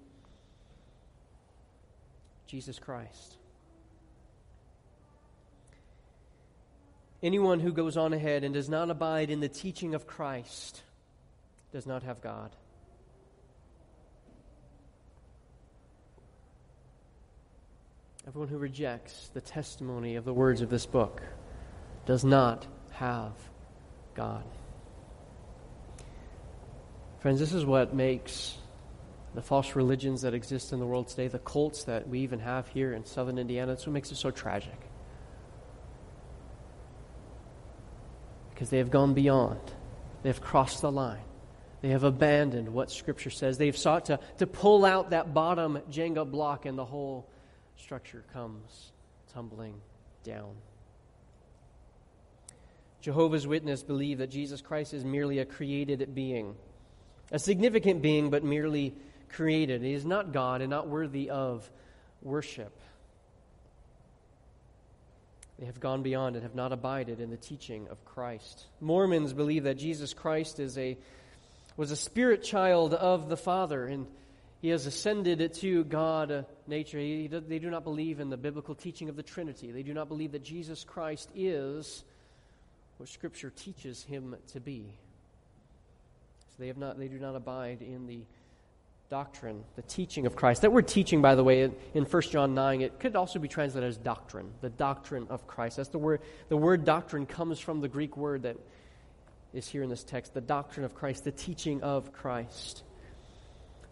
Jesus 2.46 2.78
Christ. 2.78 3.36
Anyone 7.22 7.60
who 7.60 7.72
goes 7.72 7.96
on 7.96 8.12
ahead 8.12 8.42
and 8.42 8.52
does 8.52 8.68
not 8.68 8.90
abide 8.90 9.30
in 9.30 9.40
the 9.40 9.48
teaching 9.48 9.94
of 9.94 10.06
Christ 10.06 10.82
does 11.72 11.86
not 11.86 12.02
have 12.02 12.20
God. 12.20 12.54
Everyone 18.26 18.48
who 18.48 18.58
rejects 18.58 19.30
the 19.34 19.40
testimony 19.40 20.16
of 20.16 20.24
the 20.24 20.32
words 20.32 20.60
of 20.60 20.70
this 20.70 20.86
book 20.86 21.22
does 22.06 22.24
not 22.24 22.66
have 22.92 23.32
God. 24.14 24.44
Friends, 27.22 27.38
this 27.38 27.54
is 27.54 27.64
what 27.64 27.94
makes 27.94 28.56
the 29.36 29.42
false 29.42 29.76
religions 29.76 30.22
that 30.22 30.34
exist 30.34 30.72
in 30.72 30.80
the 30.80 30.86
world 30.86 31.06
today, 31.06 31.28
the 31.28 31.38
cults 31.38 31.84
that 31.84 32.08
we 32.08 32.18
even 32.18 32.40
have 32.40 32.66
here 32.66 32.92
in 32.92 33.04
southern 33.04 33.38
Indiana, 33.38 33.68
that's 33.68 33.86
what 33.86 33.92
makes 33.92 34.10
it 34.10 34.16
so 34.16 34.32
tragic. 34.32 34.76
Because 38.50 38.70
they 38.70 38.78
have 38.78 38.90
gone 38.90 39.14
beyond, 39.14 39.60
they 40.24 40.30
have 40.30 40.40
crossed 40.40 40.82
the 40.82 40.90
line. 40.90 41.22
They 41.80 41.90
have 41.90 42.02
abandoned 42.02 42.68
what 42.68 42.90
Scripture 42.90 43.30
says. 43.30 43.56
They've 43.56 43.76
sought 43.76 44.06
to, 44.06 44.18
to 44.38 44.46
pull 44.48 44.84
out 44.84 45.10
that 45.10 45.32
bottom 45.32 45.78
Jenga 45.92 46.28
block, 46.28 46.66
and 46.66 46.76
the 46.76 46.84
whole 46.84 47.30
structure 47.76 48.24
comes 48.32 48.90
tumbling 49.32 49.80
down. 50.24 50.56
Jehovah's 53.00 53.46
Witnesses 53.46 53.84
believe 53.84 54.18
that 54.18 54.30
Jesus 54.30 54.60
Christ 54.60 54.92
is 54.92 55.04
merely 55.04 55.38
a 55.38 55.44
created 55.44 56.16
being, 56.16 56.56
a 57.32 57.38
significant 57.38 58.02
being, 58.02 58.30
but 58.30 58.44
merely 58.44 58.94
created. 59.30 59.82
He 59.82 59.94
is 59.94 60.04
not 60.04 60.32
God 60.32 60.60
and 60.60 60.70
not 60.70 60.86
worthy 60.86 61.30
of 61.30 61.68
worship. 62.20 62.78
They 65.58 65.66
have 65.66 65.80
gone 65.80 66.02
beyond 66.02 66.36
and 66.36 66.42
have 66.42 66.54
not 66.54 66.72
abided 66.72 67.20
in 67.20 67.30
the 67.30 67.36
teaching 67.36 67.88
of 67.88 68.04
Christ. 68.04 68.66
Mormons 68.80 69.32
believe 69.32 69.64
that 69.64 69.78
Jesus 69.78 70.12
Christ 70.12 70.60
is 70.60 70.76
a 70.78 70.96
was 71.76 71.90
a 71.90 71.96
spirit 71.96 72.42
child 72.42 72.92
of 72.92 73.30
the 73.30 73.36
Father, 73.36 73.86
and 73.86 74.06
he 74.60 74.68
has 74.68 74.84
ascended 74.84 75.54
to 75.54 75.84
God 75.84 76.30
uh, 76.30 76.42
nature. 76.66 76.98
He, 76.98 77.26
they 77.26 77.58
do 77.58 77.70
not 77.70 77.82
believe 77.82 78.20
in 78.20 78.28
the 78.28 78.36
biblical 78.36 78.74
teaching 78.74 79.08
of 79.08 79.16
the 79.16 79.22
Trinity. 79.22 79.72
They 79.72 79.82
do 79.82 79.94
not 79.94 80.08
believe 80.08 80.32
that 80.32 80.44
Jesus 80.44 80.84
Christ 80.84 81.30
is 81.34 82.04
what 82.98 83.08
Scripture 83.08 83.50
teaches 83.50 84.02
him 84.04 84.36
to 84.48 84.60
be. 84.60 84.92
So 86.52 86.56
they, 86.58 86.68
have 86.68 86.76
not, 86.76 86.98
they 86.98 87.08
do 87.08 87.18
not 87.18 87.34
abide 87.34 87.80
in 87.80 88.06
the 88.06 88.20
doctrine, 89.08 89.62
the 89.76 89.82
teaching 89.82 90.26
of 90.26 90.36
Christ. 90.36 90.62
That 90.62 90.72
word 90.72 90.88
teaching, 90.88 91.20
by 91.20 91.34
the 91.34 91.44
way, 91.44 91.70
in 91.94 92.04
1 92.04 92.22
John 92.30 92.54
9, 92.54 92.80
it 92.80 92.98
could 92.98 93.16
also 93.16 93.38
be 93.38 93.48
translated 93.48 93.88
as 93.88 93.96
doctrine, 93.96 94.50
the 94.60 94.70
doctrine 94.70 95.26
of 95.28 95.46
Christ. 95.46 95.76
That's 95.76 95.90
the 95.90 95.98
word. 95.98 96.20
The 96.48 96.56
word 96.56 96.84
doctrine 96.84 97.26
comes 97.26 97.58
from 97.58 97.80
the 97.80 97.88
Greek 97.88 98.16
word 98.16 98.44
that 98.44 98.56
is 99.52 99.68
here 99.68 99.82
in 99.82 99.90
this 99.90 100.02
text 100.02 100.34
the 100.34 100.40
doctrine 100.40 100.84
of 100.84 100.94
Christ, 100.94 101.24
the 101.24 101.32
teaching 101.32 101.82
of 101.82 102.12
Christ. 102.12 102.82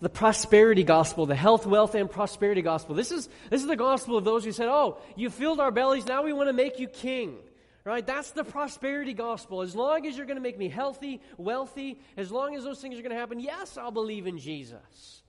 The 0.00 0.08
prosperity 0.08 0.84
gospel, 0.84 1.26
the 1.26 1.34
health, 1.34 1.66
wealth, 1.66 1.94
and 1.94 2.10
prosperity 2.10 2.62
gospel. 2.62 2.94
This 2.94 3.12
is, 3.12 3.28
this 3.50 3.60
is 3.60 3.68
the 3.68 3.76
gospel 3.76 4.16
of 4.16 4.24
those 4.24 4.44
who 4.44 4.52
said, 4.52 4.68
Oh, 4.68 4.96
you 5.16 5.28
filled 5.28 5.60
our 5.60 5.70
bellies, 5.70 6.06
now 6.06 6.22
we 6.22 6.32
want 6.32 6.48
to 6.48 6.54
make 6.54 6.78
you 6.78 6.88
king. 6.88 7.36
Right? 7.84 8.06
That's 8.06 8.32
the 8.32 8.44
prosperity 8.44 9.14
gospel. 9.14 9.62
As 9.62 9.74
long 9.74 10.06
as 10.06 10.16
you're 10.16 10.26
going 10.26 10.36
to 10.36 10.42
make 10.42 10.58
me 10.58 10.68
healthy, 10.68 11.20
wealthy, 11.38 11.98
as 12.16 12.30
long 12.30 12.54
as 12.54 12.62
those 12.62 12.80
things 12.80 12.98
are 12.98 13.02
going 13.02 13.14
to 13.14 13.18
happen, 13.18 13.40
yes, 13.40 13.78
I'll 13.78 13.90
believe 13.90 14.26
in 14.26 14.38
Jesus. 14.38 15.22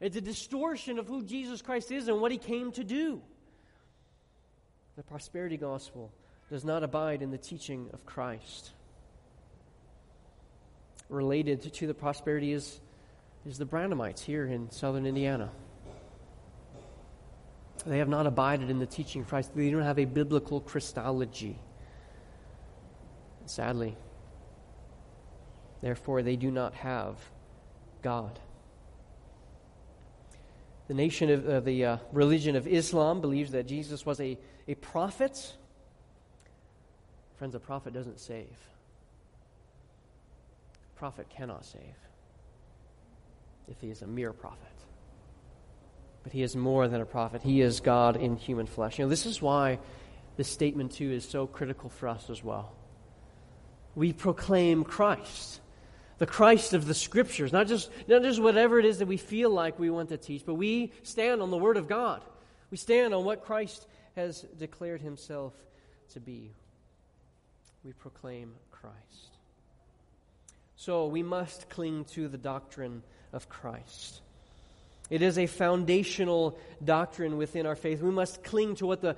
It's 0.00 0.16
a 0.16 0.20
distortion 0.20 0.98
of 0.98 1.06
who 1.06 1.22
Jesus 1.22 1.60
Christ 1.60 1.92
is 1.92 2.08
and 2.08 2.20
what 2.20 2.32
he 2.32 2.38
came 2.38 2.72
to 2.72 2.82
do. 2.82 3.20
The 4.96 5.02
prosperity 5.02 5.56
gospel 5.56 6.12
does 6.50 6.64
not 6.64 6.82
abide 6.82 7.22
in 7.22 7.30
the 7.30 7.38
teaching 7.38 7.88
of 7.92 8.04
Christ 8.04 8.72
related 11.12 11.72
to 11.72 11.86
the 11.86 11.94
prosperity 11.94 12.52
is, 12.52 12.80
is 13.46 13.58
the 13.58 13.66
Branhamites 13.66 14.20
here 14.20 14.46
in 14.46 14.70
southern 14.70 15.06
Indiana. 15.06 15.50
They 17.86 17.98
have 17.98 18.08
not 18.08 18.26
abided 18.26 18.70
in 18.70 18.78
the 18.78 18.86
teaching 18.86 19.22
of 19.22 19.28
Christ. 19.28 19.54
They 19.54 19.70
don't 19.70 19.82
have 19.82 19.98
a 19.98 20.04
biblical 20.04 20.60
Christology. 20.60 21.58
Sadly, 23.46 23.96
therefore, 25.80 26.22
they 26.22 26.36
do 26.36 26.50
not 26.50 26.74
have 26.74 27.16
God. 28.02 28.38
The 30.88 30.94
nation 30.94 31.30
of 31.30 31.48
uh, 31.48 31.60
the 31.60 31.84
uh, 31.84 31.96
religion 32.12 32.56
of 32.56 32.66
Islam 32.66 33.20
believes 33.20 33.52
that 33.52 33.66
Jesus 33.66 34.04
was 34.04 34.20
a, 34.20 34.38
a 34.68 34.74
prophet. 34.74 35.54
Friends, 37.36 37.54
a 37.54 37.60
prophet 37.60 37.94
doesn't 37.94 38.20
save 38.20 38.58
A 40.94 40.98
prophet 40.98 41.28
cannot 41.28 41.64
save 41.64 41.80
if 43.68 43.80
he 43.80 43.90
is 43.90 44.02
a 44.02 44.06
mere 44.06 44.32
prophet. 44.32 44.58
But 46.22 46.32
he 46.32 46.42
is 46.42 46.54
more 46.54 46.88
than 46.88 47.00
a 47.00 47.06
prophet, 47.06 47.42
he 47.42 47.60
is 47.60 47.80
God 47.80 48.16
in 48.16 48.36
human 48.36 48.66
flesh. 48.66 48.98
You 48.98 49.06
know, 49.06 49.08
this 49.08 49.26
is 49.26 49.40
why 49.42 49.78
this 50.36 50.48
statement, 50.48 50.92
too, 50.92 51.10
is 51.10 51.28
so 51.28 51.46
critical 51.46 51.90
for 51.90 52.08
us 52.08 52.30
as 52.30 52.42
well. 52.44 52.72
We 53.94 54.12
proclaim 54.12 54.84
Christ, 54.84 55.60
the 56.18 56.26
Christ 56.26 56.72
of 56.72 56.86
the 56.86 56.94
Scriptures, 56.94 57.52
not 57.52 57.66
just, 57.66 57.90
not 58.08 58.22
just 58.22 58.40
whatever 58.40 58.78
it 58.78 58.84
is 58.84 58.98
that 58.98 59.08
we 59.08 59.16
feel 59.16 59.50
like 59.50 59.78
we 59.78 59.90
want 59.90 60.08
to 60.10 60.16
teach, 60.16 60.44
but 60.46 60.54
we 60.54 60.92
stand 61.02 61.42
on 61.42 61.50
the 61.50 61.58
Word 61.58 61.76
of 61.76 61.88
God. 61.88 62.22
We 62.70 62.76
stand 62.76 63.12
on 63.12 63.24
what 63.24 63.44
Christ 63.44 63.86
has 64.16 64.42
declared 64.58 65.00
himself 65.00 65.52
to 66.12 66.20
be. 66.20 66.52
We 67.84 67.92
proclaim 67.92 68.52
Christ. 68.70 68.96
So 70.76 71.06
we 71.06 71.22
must 71.22 71.68
cling 71.68 72.06
to 72.12 72.28
the 72.28 72.38
doctrine 72.38 73.02
of 73.32 73.48
Christ. 73.48 74.20
It 75.10 75.20
is 75.22 75.36
a 75.36 75.46
foundational 75.46 76.58
doctrine 76.82 77.36
within 77.36 77.66
our 77.66 77.76
faith. 77.76 78.00
We 78.00 78.10
must 78.10 78.42
cling 78.42 78.76
to 78.76 78.86
what 78.86 79.02
the 79.02 79.16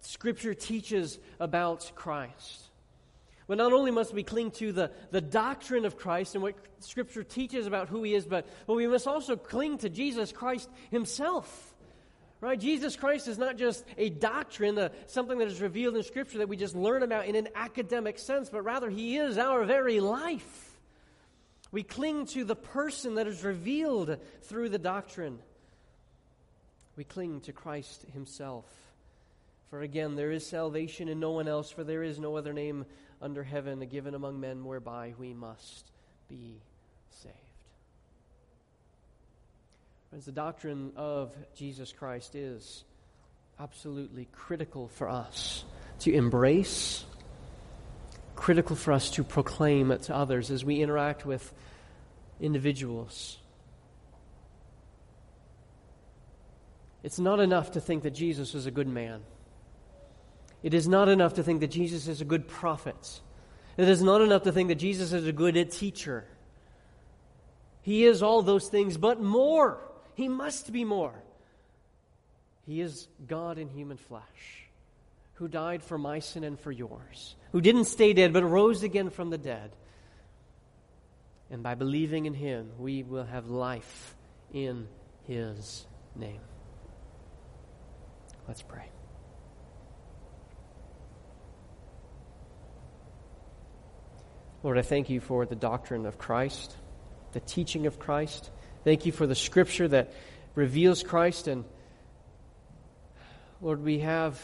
Scripture 0.00 0.54
teaches 0.54 1.18
about 1.40 1.90
Christ. 1.94 2.68
But 3.52 3.58
not 3.58 3.74
only 3.74 3.90
must 3.90 4.14
we 4.14 4.22
cling 4.22 4.50
to 4.52 4.72
the, 4.72 4.90
the 5.10 5.20
doctrine 5.20 5.84
of 5.84 5.98
Christ 5.98 6.34
and 6.34 6.42
what 6.42 6.54
Scripture 6.78 7.22
teaches 7.22 7.66
about 7.66 7.90
who 7.90 8.02
He 8.02 8.14
is, 8.14 8.24
but, 8.24 8.46
but 8.66 8.72
we 8.72 8.86
must 8.86 9.06
also 9.06 9.36
cling 9.36 9.76
to 9.76 9.90
Jesus 9.90 10.32
Christ 10.32 10.70
Himself. 10.90 11.74
Right? 12.40 12.58
Jesus 12.58 12.96
Christ 12.96 13.28
is 13.28 13.36
not 13.36 13.58
just 13.58 13.84
a 13.98 14.08
doctrine, 14.08 14.78
uh, 14.78 14.88
something 15.06 15.36
that 15.36 15.48
is 15.48 15.60
revealed 15.60 15.96
in 15.96 16.02
Scripture 16.02 16.38
that 16.38 16.48
we 16.48 16.56
just 16.56 16.74
learn 16.74 17.02
about 17.02 17.26
in 17.26 17.36
an 17.36 17.48
academic 17.54 18.18
sense, 18.18 18.48
but 18.48 18.62
rather 18.62 18.88
He 18.88 19.18
is 19.18 19.36
our 19.36 19.66
very 19.66 20.00
life. 20.00 20.78
We 21.72 21.82
cling 21.82 22.24
to 22.28 22.44
the 22.44 22.56
person 22.56 23.16
that 23.16 23.26
is 23.26 23.44
revealed 23.44 24.16
through 24.44 24.70
the 24.70 24.78
doctrine. 24.78 25.40
We 26.96 27.04
cling 27.04 27.42
to 27.42 27.52
Christ 27.52 28.06
Himself. 28.14 28.64
For 29.68 29.80
again, 29.80 30.16
there 30.16 30.30
is 30.30 30.46
salvation 30.46 31.08
in 31.08 31.18
no 31.18 31.30
one 31.30 31.48
else, 31.48 31.70
for 31.70 31.82
there 31.82 32.02
is 32.02 32.18
no 32.18 32.36
other 32.36 32.52
name 32.52 32.84
under 33.22 33.42
heaven 33.42 33.78
given 33.86 34.14
among 34.14 34.40
men 34.40 34.64
whereby 34.64 35.14
we 35.18 35.32
must 35.32 35.90
be 36.28 36.60
saved. 37.22 37.34
Friends, 40.10 40.26
the 40.26 40.32
doctrine 40.32 40.92
of 40.96 41.34
Jesus 41.54 41.92
Christ 41.92 42.34
is 42.34 42.84
absolutely 43.58 44.28
critical 44.32 44.88
for 44.88 45.08
us 45.08 45.64
to 46.00 46.12
embrace 46.12 47.04
critical 48.34 48.74
for 48.74 48.92
us 48.92 49.10
to 49.10 49.22
proclaim 49.22 49.92
it 49.92 50.02
to 50.02 50.14
others 50.14 50.50
as 50.50 50.64
we 50.64 50.82
interact 50.82 51.24
with 51.24 51.52
individuals. 52.40 53.38
It's 57.04 57.20
not 57.20 57.38
enough 57.38 57.72
to 57.72 57.80
think 57.80 58.02
that 58.02 58.10
Jesus 58.10 58.54
is 58.56 58.66
a 58.66 58.72
good 58.72 58.88
man. 58.88 59.20
It 60.62 60.74
is 60.74 60.86
not 60.86 61.08
enough 61.08 61.34
to 61.34 61.42
think 61.42 61.60
that 61.60 61.70
Jesus 61.70 62.06
is 62.06 62.20
a 62.20 62.24
good 62.24 62.46
prophet. 62.46 63.20
It 63.76 63.88
is 63.88 64.02
not 64.02 64.20
enough 64.20 64.42
to 64.44 64.52
think 64.52 64.68
that 64.68 64.76
Jesus 64.76 65.12
is 65.12 65.26
a 65.26 65.32
good 65.32 65.70
teacher. 65.70 66.24
He 67.82 68.04
is 68.04 68.22
all 68.22 68.42
those 68.42 68.68
things, 68.68 68.96
but 68.96 69.20
more. 69.20 69.78
He 70.14 70.28
must 70.28 70.72
be 70.72 70.84
more. 70.84 71.14
He 72.66 72.80
is 72.80 73.08
God 73.26 73.58
in 73.58 73.68
human 73.68 73.96
flesh 73.96 74.68
who 75.34 75.48
died 75.48 75.82
for 75.82 75.98
my 75.98 76.20
sin 76.20 76.44
and 76.44 76.58
for 76.60 76.70
yours, 76.70 77.34
who 77.50 77.60
didn't 77.60 77.86
stay 77.86 78.12
dead 78.12 78.32
but 78.32 78.44
rose 78.44 78.84
again 78.84 79.10
from 79.10 79.30
the 79.30 79.38
dead. 79.38 79.72
And 81.50 81.62
by 81.62 81.74
believing 81.74 82.26
in 82.26 82.34
him, 82.34 82.70
we 82.78 83.02
will 83.02 83.24
have 83.24 83.48
life 83.48 84.14
in 84.52 84.86
his 85.24 85.84
name. 86.14 86.40
Let's 88.46 88.62
pray. 88.62 88.88
Lord, 94.62 94.78
I 94.78 94.82
thank 94.82 95.10
you 95.10 95.20
for 95.20 95.44
the 95.44 95.56
doctrine 95.56 96.06
of 96.06 96.18
Christ, 96.18 96.76
the 97.32 97.40
teaching 97.40 97.86
of 97.86 97.98
Christ. 97.98 98.50
Thank 98.84 99.06
you 99.06 99.12
for 99.12 99.26
the 99.26 99.34
scripture 99.34 99.88
that 99.88 100.12
reveals 100.54 101.02
Christ. 101.02 101.48
And 101.48 101.64
Lord, 103.60 103.82
we 103.82 103.98
have 104.00 104.40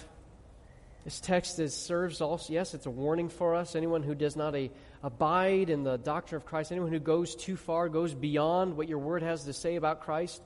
this 1.04 1.20
text 1.20 1.58
that 1.58 1.70
serves 1.70 2.20
also, 2.20 2.52
yes, 2.52 2.74
it's 2.74 2.86
a 2.86 2.90
warning 2.90 3.28
for 3.28 3.54
us. 3.54 3.76
Anyone 3.76 4.02
who 4.02 4.16
does 4.16 4.34
not 4.34 4.56
a, 4.56 4.72
abide 5.04 5.70
in 5.70 5.84
the 5.84 5.96
doctrine 5.96 6.40
of 6.40 6.46
Christ, 6.46 6.72
anyone 6.72 6.90
who 6.90 6.98
goes 6.98 7.36
too 7.36 7.56
far, 7.56 7.88
goes 7.88 8.12
beyond 8.12 8.76
what 8.76 8.88
your 8.88 8.98
word 8.98 9.22
has 9.22 9.44
to 9.44 9.52
say 9.52 9.76
about 9.76 10.00
Christ, 10.00 10.42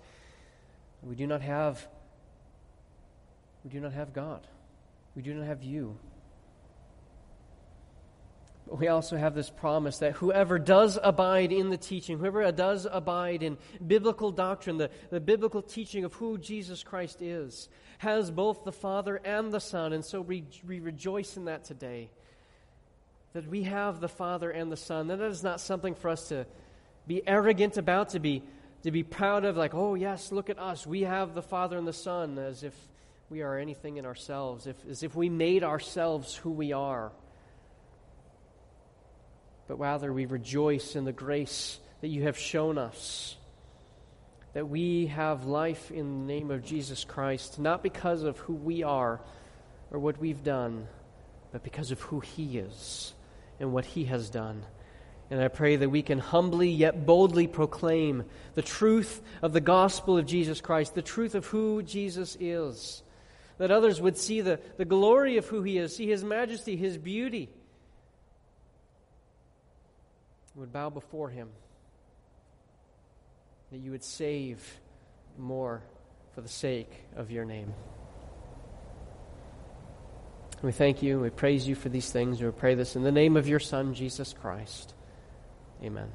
we 1.02 1.16
do 1.16 1.26
not 1.26 1.40
have 1.40 1.84
we 3.64 3.70
do 3.70 3.80
not 3.80 3.92
have 3.92 4.12
God. 4.12 4.46
We 5.14 5.22
do 5.22 5.34
not 5.34 5.46
have 5.46 5.62
you. 5.62 5.96
We 8.66 8.88
also 8.88 9.16
have 9.16 9.34
this 9.34 9.50
promise 9.50 9.98
that 9.98 10.12
whoever 10.12 10.58
does 10.58 10.98
abide 11.02 11.52
in 11.52 11.70
the 11.70 11.76
teaching, 11.76 12.18
whoever 12.18 12.50
does 12.52 12.86
abide 12.90 13.42
in 13.42 13.58
biblical 13.86 14.30
doctrine, 14.30 14.78
the, 14.78 14.90
the 15.10 15.20
biblical 15.20 15.62
teaching 15.62 16.04
of 16.04 16.14
who 16.14 16.38
Jesus 16.38 16.82
Christ 16.82 17.20
is, 17.20 17.68
has 17.98 18.30
both 18.30 18.64
the 18.64 18.72
Father 18.72 19.20
and 19.24 19.52
the 19.52 19.60
Son. 19.60 19.92
And 19.92 20.04
so 20.04 20.20
we, 20.20 20.44
we 20.66 20.80
rejoice 20.80 21.36
in 21.36 21.46
that 21.46 21.64
today. 21.64 22.10
That 23.34 23.48
we 23.48 23.64
have 23.64 24.00
the 24.00 24.08
Father 24.08 24.50
and 24.50 24.70
the 24.70 24.76
Son. 24.76 25.08
That 25.08 25.20
is 25.20 25.42
not 25.42 25.60
something 25.60 25.94
for 25.94 26.08
us 26.08 26.28
to 26.28 26.46
be 27.06 27.26
arrogant 27.26 27.76
about, 27.76 28.10
to 28.10 28.20
be, 28.20 28.42
to 28.84 28.90
be 28.90 29.02
proud 29.02 29.44
of, 29.44 29.56
like, 29.56 29.74
oh, 29.74 29.94
yes, 29.94 30.32
look 30.32 30.50
at 30.50 30.58
us. 30.58 30.86
We 30.86 31.02
have 31.02 31.34
the 31.34 31.42
Father 31.42 31.76
and 31.76 31.86
the 31.86 31.92
Son, 31.92 32.38
as 32.38 32.62
if 32.62 32.74
we 33.28 33.42
are 33.42 33.58
anything 33.58 33.96
in 33.96 34.06
ourselves, 34.06 34.66
if, 34.66 34.76
as 34.88 35.02
if 35.02 35.14
we 35.14 35.28
made 35.28 35.64
ourselves 35.64 36.36
who 36.36 36.50
we 36.50 36.72
are. 36.72 37.12
But 39.72 39.78
rather, 39.78 40.12
we 40.12 40.26
rejoice 40.26 40.96
in 40.96 41.06
the 41.06 41.14
grace 41.14 41.80
that 42.02 42.08
you 42.08 42.24
have 42.24 42.36
shown 42.36 42.76
us. 42.76 43.38
That 44.52 44.68
we 44.68 45.06
have 45.06 45.46
life 45.46 45.90
in 45.90 46.26
the 46.26 46.34
name 46.34 46.50
of 46.50 46.62
Jesus 46.62 47.04
Christ, 47.04 47.58
not 47.58 47.82
because 47.82 48.22
of 48.22 48.36
who 48.40 48.52
we 48.52 48.82
are 48.82 49.18
or 49.90 49.98
what 49.98 50.18
we've 50.18 50.44
done, 50.44 50.88
but 51.52 51.62
because 51.62 51.90
of 51.90 52.02
who 52.02 52.20
He 52.20 52.58
is 52.58 53.14
and 53.58 53.72
what 53.72 53.86
He 53.86 54.04
has 54.04 54.28
done. 54.28 54.62
And 55.30 55.40
I 55.40 55.48
pray 55.48 55.76
that 55.76 55.88
we 55.88 56.02
can 56.02 56.18
humbly 56.18 56.68
yet 56.68 57.06
boldly 57.06 57.46
proclaim 57.46 58.24
the 58.52 58.60
truth 58.60 59.22
of 59.40 59.54
the 59.54 59.62
gospel 59.62 60.18
of 60.18 60.26
Jesus 60.26 60.60
Christ, 60.60 60.94
the 60.94 61.00
truth 61.00 61.34
of 61.34 61.46
who 61.46 61.82
Jesus 61.82 62.36
is 62.38 63.02
that 63.56 63.70
others 63.70 64.00
would 64.00 64.18
see 64.18 64.42
the, 64.42 64.60
the 64.76 64.84
glory 64.84 65.36
of 65.36 65.46
who 65.46 65.62
he 65.62 65.78
is, 65.78 65.96
see 65.96 66.08
his 66.08 66.24
majesty, 66.24 66.76
his 66.76 66.98
beauty, 66.98 67.48
would 70.54 70.72
bow 70.72 70.90
before 70.90 71.30
him, 71.30 71.48
that 73.70 73.78
you 73.78 73.90
would 73.90 74.04
save 74.04 74.80
more 75.38 75.82
for 76.34 76.40
the 76.40 76.48
sake 76.48 76.92
of 77.16 77.30
your 77.30 77.44
name. 77.44 77.72
We 80.62 80.72
thank 80.72 81.02
you. 81.02 81.18
We 81.18 81.30
praise 81.30 81.66
you 81.66 81.74
for 81.74 81.88
these 81.88 82.10
things. 82.10 82.40
We 82.40 82.50
pray 82.50 82.74
this 82.74 82.94
in 82.94 83.02
the 83.02 83.12
name 83.12 83.36
of 83.36 83.48
your 83.48 83.58
Son, 83.58 83.94
Jesus 83.94 84.32
Christ. 84.32 84.94
Amen. 85.82 86.08